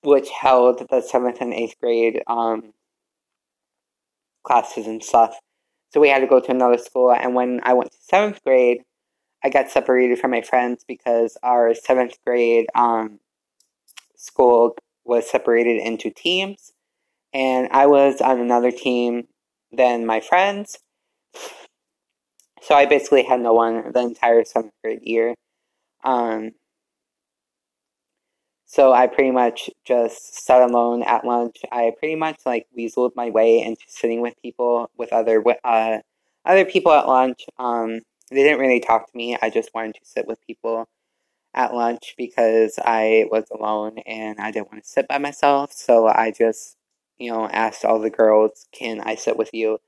which 0.03 0.29
held 0.29 0.87
the 0.89 1.01
seventh 1.01 1.41
and 1.41 1.53
eighth 1.53 1.75
grade 1.81 2.23
um, 2.27 2.73
classes 4.43 4.87
and 4.87 5.03
stuff. 5.03 5.37
So 5.89 5.99
we 5.99 6.07
had 6.07 6.19
to 6.19 6.27
go 6.27 6.39
to 6.39 6.51
another 6.51 6.77
school, 6.77 7.11
and 7.11 7.35
when 7.35 7.59
I 7.63 7.73
went 7.73 7.91
to 7.91 7.97
seventh 8.01 8.41
grade, 8.43 8.83
I 9.43 9.49
got 9.49 9.69
separated 9.69 10.19
from 10.19 10.31
my 10.31 10.41
friends 10.41 10.85
because 10.87 11.37
our 11.43 11.73
seventh 11.73 12.17
grade 12.25 12.67
um, 12.73 13.19
school 14.15 14.77
was 15.03 15.29
separated 15.29 15.81
into 15.81 16.09
teams, 16.09 16.73
and 17.33 17.69
I 17.71 17.87
was 17.87 18.21
on 18.21 18.39
another 18.39 18.71
team 18.71 19.27
than 19.71 20.05
my 20.05 20.19
friends. 20.19 20.79
So 22.61 22.75
I 22.75 22.85
basically 22.85 23.23
had 23.23 23.41
no 23.41 23.53
one 23.53 23.91
the 23.91 23.99
entire 24.01 24.43
seventh 24.43 24.73
grade 24.83 25.01
year. 25.01 25.33
Um, 26.03 26.51
so 28.65 28.93
I 28.93 29.07
pretty 29.07 29.31
much 29.31 29.69
just 29.83 30.45
sat 30.45 30.61
alone 30.61 31.03
at 31.03 31.25
lunch. 31.25 31.57
I 31.71 31.91
pretty 31.99 32.15
much 32.15 32.37
like 32.45 32.67
weaseled 32.77 33.11
my 33.15 33.29
way 33.29 33.61
into 33.61 33.83
sitting 33.87 34.21
with 34.21 34.41
people, 34.41 34.89
with 34.97 35.11
other 35.11 35.43
uh, 35.63 35.99
other 36.45 36.65
people 36.65 36.93
at 36.93 37.07
lunch. 37.07 37.41
Um, 37.59 37.99
they 38.29 38.43
didn't 38.43 38.59
really 38.59 38.79
talk 38.79 39.11
to 39.11 39.17
me. 39.17 39.37
I 39.41 39.49
just 39.49 39.71
wanted 39.73 39.95
to 39.95 40.01
sit 40.03 40.25
with 40.25 40.39
people 40.47 40.87
at 41.53 41.73
lunch 41.73 42.15
because 42.17 42.79
I 42.83 43.25
was 43.31 43.45
alone 43.51 43.99
and 44.05 44.39
I 44.39 44.51
didn't 44.51 44.71
want 44.71 44.83
to 44.83 44.89
sit 44.89 45.07
by 45.07 45.17
myself. 45.17 45.73
So 45.73 46.07
I 46.07 46.31
just, 46.31 46.77
you 47.17 47.31
know, 47.31 47.47
asked 47.49 47.85
all 47.85 47.99
the 47.99 48.09
girls, 48.09 48.67
"Can 48.71 49.01
I 49.01 49.15
sit 49.15 49.37
with 49.37 49.49
you?" 49.53 49.79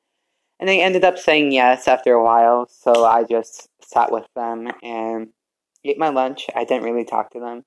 And 0.60 0.69
they 0.69 0.82
ended 0.82 1.04
up 1.04 1.17
saying 1.17 1.52
yes 1.52 1.88
after 1.88 2.13
a 2.13 2.23
while. 2.23 2.67
So 2.69 3.06
I 3.06 3.23
just 3.23 3.69
sat 3.82 4.12
with 4.12 4.28
them 4.36 4.71
and 4.82 5.30
ate 5.84 5.97
my 5.99 6.10
lunch. 6.10 6.47
I 6.56 6.63
didn't 6.65 6.84
really 6.86 7.06
talk 7.06 7.32
to 7.32 7.39
them. 7.39 7.63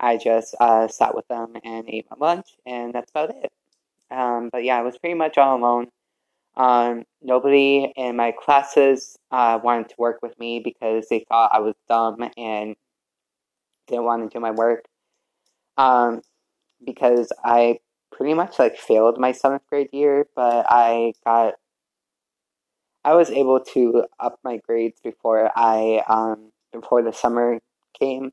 I 0.00 0.16
just 0.16 0.54
uh, 0.60 0.88
sat 0.88 1.14
with 1.14 1.26
them 1.28 1.54
and 1.64 1.88
ate 1.88 2.06
my 2.10 2.16
lunch, 2.18 2.48
and 2.66 2.92
that's 2.92 3.10
about 3.10 3.30
it. 3.30 3.52
Um, 4.10 4.50
but 4.52 4.64
yeah, 4.64 4.78
I 4.78 4.82
was 4.82 4.98
pretty 4.98 5.14
much 5.14 5.38
all 5.38 5.56
alone. 5.56 5.88
Um, 6.56 7.04
nobody 7.22 7.92
in 7.96 8.16
my 8.16 8.32
classes 8.32 9.16
uh, 9.30 9.58
wanted 9.62 9.88
to 9.90 9.94
work 9.98 10.20
with 10.22 10.38
me 10.38 10.60
because 10.60 11.08
they 11.08 11.24
thought 11.28 11.50
I 11.52 11.60
was 11.60 11.74
dumb 11.88 12.18
and 12.36 12.76
didn't 13.88 14.04
want 14.04 14.30
to 14.30 14.34
do 14.34 14.40
my 14.40 14.50
work. 14.50 14.84
Um, 15.76 16.22
because 16.84 17.32
I 17.44 17.78
pretty 18.12 18.34
much 18.34 18.58
like 18.58 18.76
failed 18.78 19.18
my 19.18 19.32
seventh 19.32 19.62
grade 19.68 19.88
year, 19.92 20.26
but 20.36 20.66
I 20.68 21.14
got 21.24 21.54
I 23.04 23.14
was 23.14 23.30
able 23.30 23.60
to 23.60 24.04
up 24.18 24.38
my 24.44 24.58
grades 24.58 25.00
before 25.02 25.50
I 25.56 26.02
um 26.08 26.52
before 26.72 27.02
the 27.02 27.12
summer 27.12 27.58
came. 27.98 28.32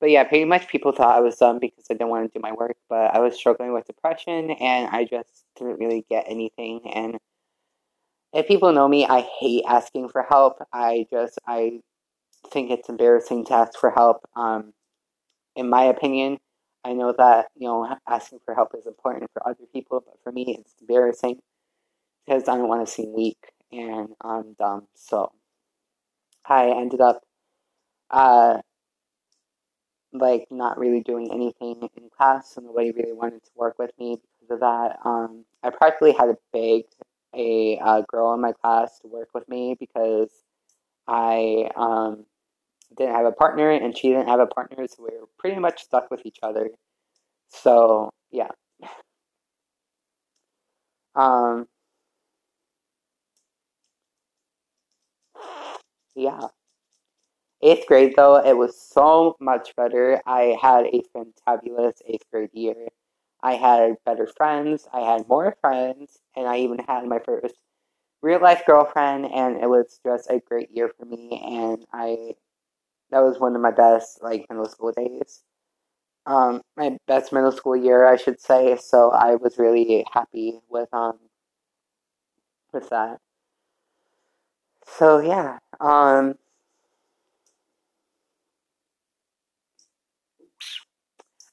But 0.00 0.10
yeah, 0.10 0.24
pretty 0.24 0.44
much 0.44 0.68
people 0.68 0.92
thought 0.92 1.16
I 1.16 1.20
was 1.20 1.36
dumb 1.36 1.58
because 1.58 1.86
I 1.90 1.94
didn't 1.94 2.10
want 2.10 2.30
to 2.30 2.38
do 2.38 2.42
my 2.42 2.52
work, 2.52 2.76
but 2.88 3.14
I 3.14 3.20
was 3.20 3.34
struggling 3.34 3.72
with 3.72 3.86
depression 3.86 4.50
and 4.50 4.90
I 4.94 5.04
just 5.04 5.44
didn't 5.56 5.78
really 5.78 6.04
get 6.10 6.26
anything 6.28 6.80
and 6.94 7.18
if 8.32 8.46
people 8.46 8.72
know 8.72 8.86
me, 8.86 9.06
I 9.06 9.26
hate 9.40 9.64
asking 9.66 10.10
for 10.10 10.22
help. 10.22 10.58
I 10.70 11.06
just 11.10 11.38
I 11.46 11.80
think 12.50 12.70
it's 12.70 12.88
embarrassing 12.88 13.44
to 13.46 13.54
ask 13.54 13.78
for 13.78 13.90
help. 13.90 14.18
Um, 14.36 14.72
in 15.54 15.68
my 15.70 15.84
opinion, 15.84 16.38
I 16.84 16.92
know 16.92 17.14
that 17.16 17.46
you 17.56 17.66
know 17.66 17.96
asking 18.08 18.40
for 18.44 18.54
help 18.54 18.70
is 18.78 18.86
important 18.86 19.30
for 19.32 19.46
other 19.46 19.64
people, 19.72 20.02
but 20.04 20.16
for 20.22 20.32
me, 20.32 20.56
it's 20.58 20.74
embarrassing 20.80 21.40
because 22.26 22.48
I 22.48 22.56
don't 22.56 22.68
want 22.68 22.86
to 22.86 22.92
seem 22.92 23.12
weak 23.14 23.38
and 23.72 24.10
I'm 24.20 24.54
dumb. 24.54 24.86
So 24.94 25.32
I 26.44 26.70
ended 26.70 27.00
up 27.00 27.22
uh, 28.10 28.58
like 30.12 30.46
not 30.50 30.78
really 30.78 31.00
doing 31.00 31.30
anything 31.32 31.88
in 31.96 32.10
class, 32.16 32.54
so 32.54 32.60
nobody 32.60 32.92
really 32.92 33.12
wanted 33.12 33.42
to 33.44 33.50
work 33.54 33.78
with 33.78 33.90
me 33.98 34.18
because 34.40 34.54
of 34.54 34.60
that. 34.60 34.98
Um, 35.04 35.44
I 35.62 35.70
practically 35.70 36.12
had 36.12 36.26
to 36.26 36.36
beg 36.52 36.84
a 37.34 37.78
uh, 37.78 38.02
girl 38.08 38.32
in 38.34 38.40
my 38.40 38.52
class 38.52 38.98
to 39.00 39.08
work 39.08 39.28
with 39.34 39.48
me 39.48 39.76
because 39.78 40.30
I 41.06 41.70
um, 41.76 42.24
didn't 42.96 43.14
have 43.14 43.26
a 43.26 43.32
partner 43.32 43.70
and 43.70 43.96
she 43.96 44.08
didn't 44.08 44.28
have 44.28 44.40
a 44.40 44.46
partner, 44.46 44.86
so 44.88 45.04
we 45.04 45.18
were 45.18 45.26
pretty 45.38 45.58
much 45.60 45.82
stuck 45.84 46.10
with 46.10 46.20
each 46.24 46.38
other. 46.42 46.70
So 47.48 48.10
yeah. 48.30 48.50
Um, 51.16 51.66
yeah. 56.14 56.48
Eighth 57.62 57.86
grade, 57.86 58.14
though, 58.16 58.36
it 58.36 58.56
was 58.56 58.80
so 58.80 59.36
much 59.40 59.74
better. 59.76 60.20
I 60.26 60.56
had 60.60 60.86
a 60.86 61.02
fantabulous 61.14 62.00
eighth 62.06 62.24
grade 62.30 62.50
year. 62.54 62.88
I 63.42 63.54
had 63.56 63.96
better 64.04 64.26
friends, 64.26 64.88
I 64.92 65.00
had 65.00 65.28
more 65.28 65.54
friends, 65.60 66.18
and 66.34 66.46
I 66.48 66.58
even 66.58 66.78
had 66.78 67.06
my 67.06 67.18
first 67.18 67.56
real 68.22 68.40
life 68.40 68.64
girlfriend, 68.66 69.26
and 69.26 69.56
it 69.58 69.68
was 69.68 70.00
just 70.04 70.30
a 70.30 70.40
great 70.40 70.70
year 70.70 70.90
for 70.98 71.04
me. 71.06 71.40
And 71.44 71.86
I, 71.92 72.36
that 73.10 73.20
was 73.22 73.38
one 73.38 73.54
of 73.56 73.62
my 73.62 73.70
best 73.70 74.22
like 74.22 74.46
middle 74.50 74.68
school 74.68 74.92
days. 74.92 75.42
Um, 76.26 76.62
my 76.76 76.98
best 77.06 77.32
middle 77.32 77.52
school 77.52 77.76
year, 77.76 78.06
I 78.06 78.16
should 78.16 78.40
say. 78.40 78.76
So 78.78 79.10
I 79.12 79.36
was 79.36 79.58
really 79.58 80.06
happy 80.12 80.60
with 80.70 80.88
um 80.94 81.18
with 82.72 82.88
that. 82.90 83.18
So 84.86 85.18
yeah, 85.20 85.58
um, 85.80 86.36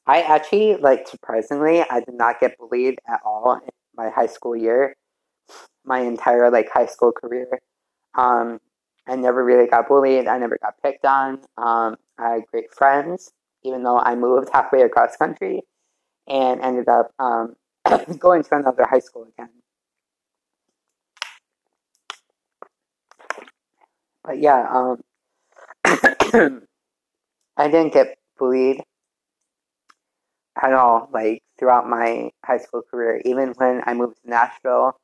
I 0.05 0.21
actually, 0.21 0.75
like, 0.75 1.07
surprisingly, 1.07 1.81
I 1.81 2.01
did 2.01 2.15
not 2.15 2.39
get 2.39 2.57
bullied 2.57 2.99
at 3.07 3.21
all 3.23 3.53
in 3.53 3.69
my 3.95 4.09
high 4.09 4.25
school 4.27 4.55
year, 4.55 4.95
my 5.85 5.99
entire, 6.01 6.51
like, 6.51 6.69
high 6.71 6.87
school 6.87 7.11
career. 7.13 7.61
Um, 8.15 8.59
I 9.07 9.15
never 9.15 9.43
really 9.43 9.67
got 9.67 9.87
bullied. 9.87 10.27
I 10.27 10.37
never 10.37 10.57
got 10.61 10.81
picked 10.81 11.05
on. 11.05 11.41
Um, 11.57 11.97
I 12.17 12.29
had 12.29 12.47
great 12.47 12.73
friends, 12.73 13.33
even 13.63 13.83
though 13.83 13.99
I 13.99 14.15
moved 14.15 14.49
halfway 14.53 14.81
across 14.81 15.17
country 15.17 15.63
and 16.27 16.61
ended 16.61 16.87
up 16.87 17.11
um, 17.19 17.55
going 18.19 18.43
to 18.43 18.55
another 18.55 18.85
high 18.89 18.99
school 18.99 19.27
again. 19.37 19.49
But 24.23 24.39
yeah, 24.39 24.67
um, 24.71 25.01
I 27.57 27.67
didn't 27.67 27.93
get 27.93 28.17
bullied 28.37 28.81
at 30.61 30.73
all, 30.73 31.09
like 31.11 31.43
throughout 31.59 31.89
my 31.89 32.31
high 32.45 32.57
school 32.57 32.83
career. 32.89 33.21
Even 33.25 33.49
when 33.57 33.81
I 33.85 33.93
moved 33.93 34.17
to 34.23 34.29
Nashville 34.29 34.97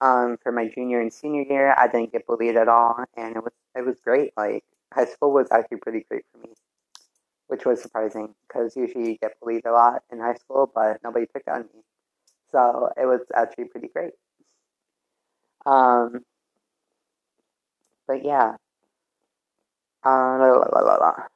um, 0.00 0.36
for 0.42 0.52
my 0.52 0.68
junior 0.68 1.00
and 1.00 1.12
senior 1.12 1.42
year, 1.42 1.74
I 1.76 1.88
didn't 1.88 2.12
get 2.12 2.26
bullied 2.26 2.56
at 2.56 2.68
all, 2.68 3.04
and 3.16 3.36
it 3.36 3.42
was 3.42 3.52
it 3.76 3.84
was 3.84 4.00
great. 4.00 4.32
Like 4.36 4.64
high 4.92 5.06
school 5.06 5.32
was 5.32 5.48
actually 5.50 5.78
pretty 5.78 6.04
great 6.08 6.24
for 6.32 6.38
me, 6.38 6.54
which 7.48 7.64
was 7.64 7.82
surprising 7.82 8.34
because 8.46 8.76
usually 8.76 9.10
you 9.12 9.18
get 9.18 9.38
bullied 9.40 9.66
a 9.66 9.72
lot 9.72 10.02
in 10.12 10.20
high 10.20 10.34
school, 10.34 10.70
but 10.74 10.98
nobody 11.04 11.26
picked 11.26 11.48
on 11.48 11.62
me, 11.62 11.82
so 12.52 12.90
it 12.96 13.06
was 13.06 13.20
actually 13.34 13.64
pretty 13.66 13.88
great. 13.88 14.12
Um, 15.66 16.24
but 18.06 18.24
yeah. 18.24 18.56
Uh, 20.04 20.38
la, 20.38 20.80
la, 20.80 20.80
la, 20.96 21.28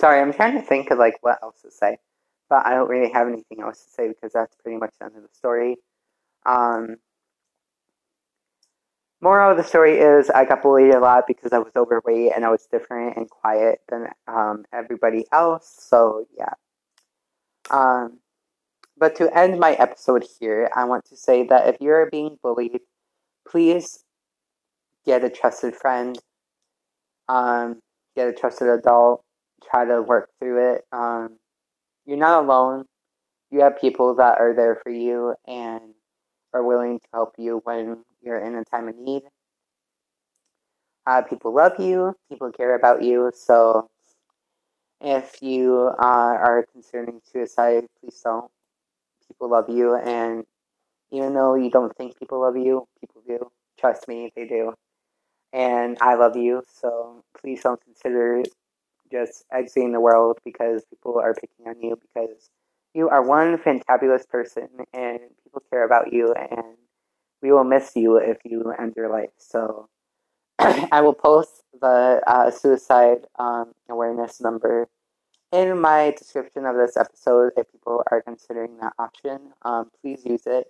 Sorry, 0.00 0.18
I'm 0.18 0.32
trying 0.32 0.54
to 0.54 0.62
think 0.62 0.90
of 0.90 0.98
like 0.98 1.18
what 1.20 1.38
else 1.42 1.60
to 1.60 1.70
say, 1.70 1.98
but 2.48 2.64
I 2.64 2.70
don't 2.70 2.88
really 2.88 3.12
have 3.12 3.28
anything 3.28 3.60
else 3.60 3.84
to 3.84 3.90
say 3.90 4.08
because 4.08 4.32
that's 4.32 4.56
pretty 4.56 4.78
much 4.78 4.94
the 4.98 5.04
end 5.04 5.16
of 5.16 5.22
the 5.22 5.28
story. 5.34 5.76
Um, 6.46 6.96
moral 9.20 9.50
of 9.50 9.58
the 9.58 9.62
story 9.62 9.98
is 9.98 10.30
I 10.30 10.46
got 10.46 10.62
bullied 10.62 10.94
a 10.94 11.00
lot 11.00 11.24
because 11.26 11.52
I 11.52 11.58
was 11.58 11.72
overweight 11.76 12.32
and 12.34 12.46
I 12.46 12.48
was 12.48 12.66
different 12.72 13.18
and 13.18 13.28
quiet 13.28 13.80
than 13.90 14.06
um, 14.26 14.64
everybody 14.72 15.26
else. 15.32 15.70
So 15.78 16.24
yeah. 16.34 16.54
Um, 17.70 18.20
but 18.96 19.14
to 19.16 19.36
end 19.36 19.60
my 19.60 19.72
episode 19.72 20.24
here, 20.40 20.70
I 20.74 20.84
want 20.84 21.04
to 21.10 21.16
say 21.16 21.42
that 21.48 21.68
if 21.68 21.76
you're 21.78 22.08
being 22.08 22.38
bullied, 22.42 22.80
please 23.46 24.02
get 25.04 25.24
a 25.24 25.28
trusted 25.28 25.76
friend. 25.76 26.18
Um, 27.28 27.80
get 28.16 28.28
a 28.28 28.32
trusted 28.32 28.68
adult 28.68 29.24
try 29.68 29.84
to 29.84 30.02
work 30.02 30.30
through 30.38 30.74
it. 30.74 30.84
Um, 30.92 31.38
you're 32.06 32.18
not 32.18 32.44
alone. 32.44 32.86
You 33.50 33.62
have 33.62 33.80
people 33.80 34.14
that 34.16 34.38
are 34.38 34.54
there 34.54 34.76
for 34.82 34.90
you 34.90 35.34
and 35.46 35.80
are 36.52 36.62
willing 36.62 36.98
to 36.98 37.06
help 37.12 37.34
you 37.38 37.60
when 37.64 38.04
you're 38.22 38.38
in 38.38 38.54
a 38.54 38.64
time 38.64 38.88
of 38.88 38.96
need. 38.96 39.22
Uh, 41.06 41.22
people 41.22 41.54
love 41.54 41.80
you, 41.80 42.14
people 42.28 42.52
care 42.52 42.74
about 42.74 43.02
you, 43.02 43.32
so 43.34 43.88
if 45.00 45.40
you 45.40 45.90
uh, 45.98 46.04
are 46.04 46.66
considering 46.72 47.20
suicide, 47.24 47.86
please 48.00 48.20
don't. 48.22 48.50
People 49.26 49.50
love 49.50 49.70
you, 49.70 49.96
and 49.96 50.44
even 51.10 51.34
though 51.34 51.54
you 51.54 51.70
don't 51.70 51.96
think 51.96 52.18
people 52.18 52.40
love 52.40 52.56
you, 52.56 52.86
people 53.00 53.22
do. 53.26 53.50
Trust 53.78 54.08
me, 54.08 54.30
they 54.36 54.46
do. 54.46 54.74
And 55.52 55.96
I 56.00 56.14
love 56.14 56.36
you, 56.36 56.62
so 56.68 57.24
please 57.40 57.62
don't 57.62 57.82
consider 57.82 58.42
just 59.10 59.44
exiting 59.52 59.92
the 59.92 60.00
world 60.00 60.38
because 60.44 60.84
people 60.84 61.18
are 61.18 61.34
picking 61.34 61.66
on 61.66 61.80
you 61.80 61.98
because 62.00 62.50
you 62.94 63.08
are 63.08 63.22
one 63.22 63.56
fantabulous 63.58 64.28
person 64.28 64.68
and 64.92 65.20
people 65.44 65.62
care 65.70 65.84
about 65.84 66.12
you 66.12 66.32
and 66.34 66.76
we 67.42 67.52
will 67.52 67.64
miss 67.64 67.92
you 67.94 68.16
if 68.16 68.38
you 68.44 68.72
end 68.78 68.94
your 68.96 69.10
life. 69.10 69.30
So 69.38 69.88
I 70.58 71.00
will 71.00 71.14
post 71.14 71.62
the 71.80 72.20
uh, 72.26 72.50
suicide 72.50 73.26
um, 73.38 73.72
awareness 73.88 74.40
number 74.40 74.88
in 75.52 75.80
my 75.80 76.14
description 76.16 76.66
of 76.66 76.76
this 76.76 76.96
episode 76.96 77.52
if 77.56 77.70
people 77.72 78.02
are 78.10 78.22
considering 78.22 78.76
that 78.78 78.92
option. 78.98 79.52
Um, 79.62 79.90
please 80.00 80.24
use 80.24 80.42
it. 80.46 80.66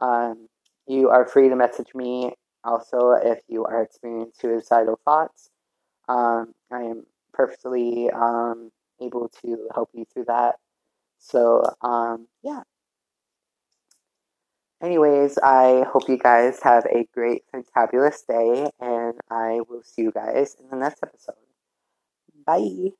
Um, 0.00 0.48
you 0.86 1.10
are 1.10 1.26
free 1.26 1.48
to 1.48 1.56
message 1.56 1.94
me 1.94 2.32
also 2.64 3.12
if 3.12 3.40
you 3.48 3.64
are 3.64 3.82
experiencing 3.82 4.32
suicidal 4.34 5.00
thoughts. 5.04 5.50
Um, 6.08 6.54
I 6.70 6.82
am 6.82 7.06
perfectly 7.36 8.10
um, 8.10 8.70
able 9.00 9.28
to 9.42 9.68
help 9.74 9.90
you 9.94 10.04
through 10.12 10.24
that. 10.26 10.56
So, 11.18 11.64
um, 11.82 12.28
yeah. 12.42 12.62
Anyways, 14.82 15.38
I 15.38 15.84
hope 15.90 16.08
you 16.08 16.18
guys 16.18 16.60
have 16.62 16.84
a 16.86 17.06
great, 17.14 17.44
fantabulous 17.52 18.26
day, 18.26 18.70
and 18.80 19.14
I 19.30 19.60
will 19.68 19.82
see 19.82 20.02
you 20.02 20.12
guys 20.12 20.56
in 20.60 20.68
the 20.70 20.76
next 20.76 21.02
episode. 21.02 21.36
Bye. 22.46 22.92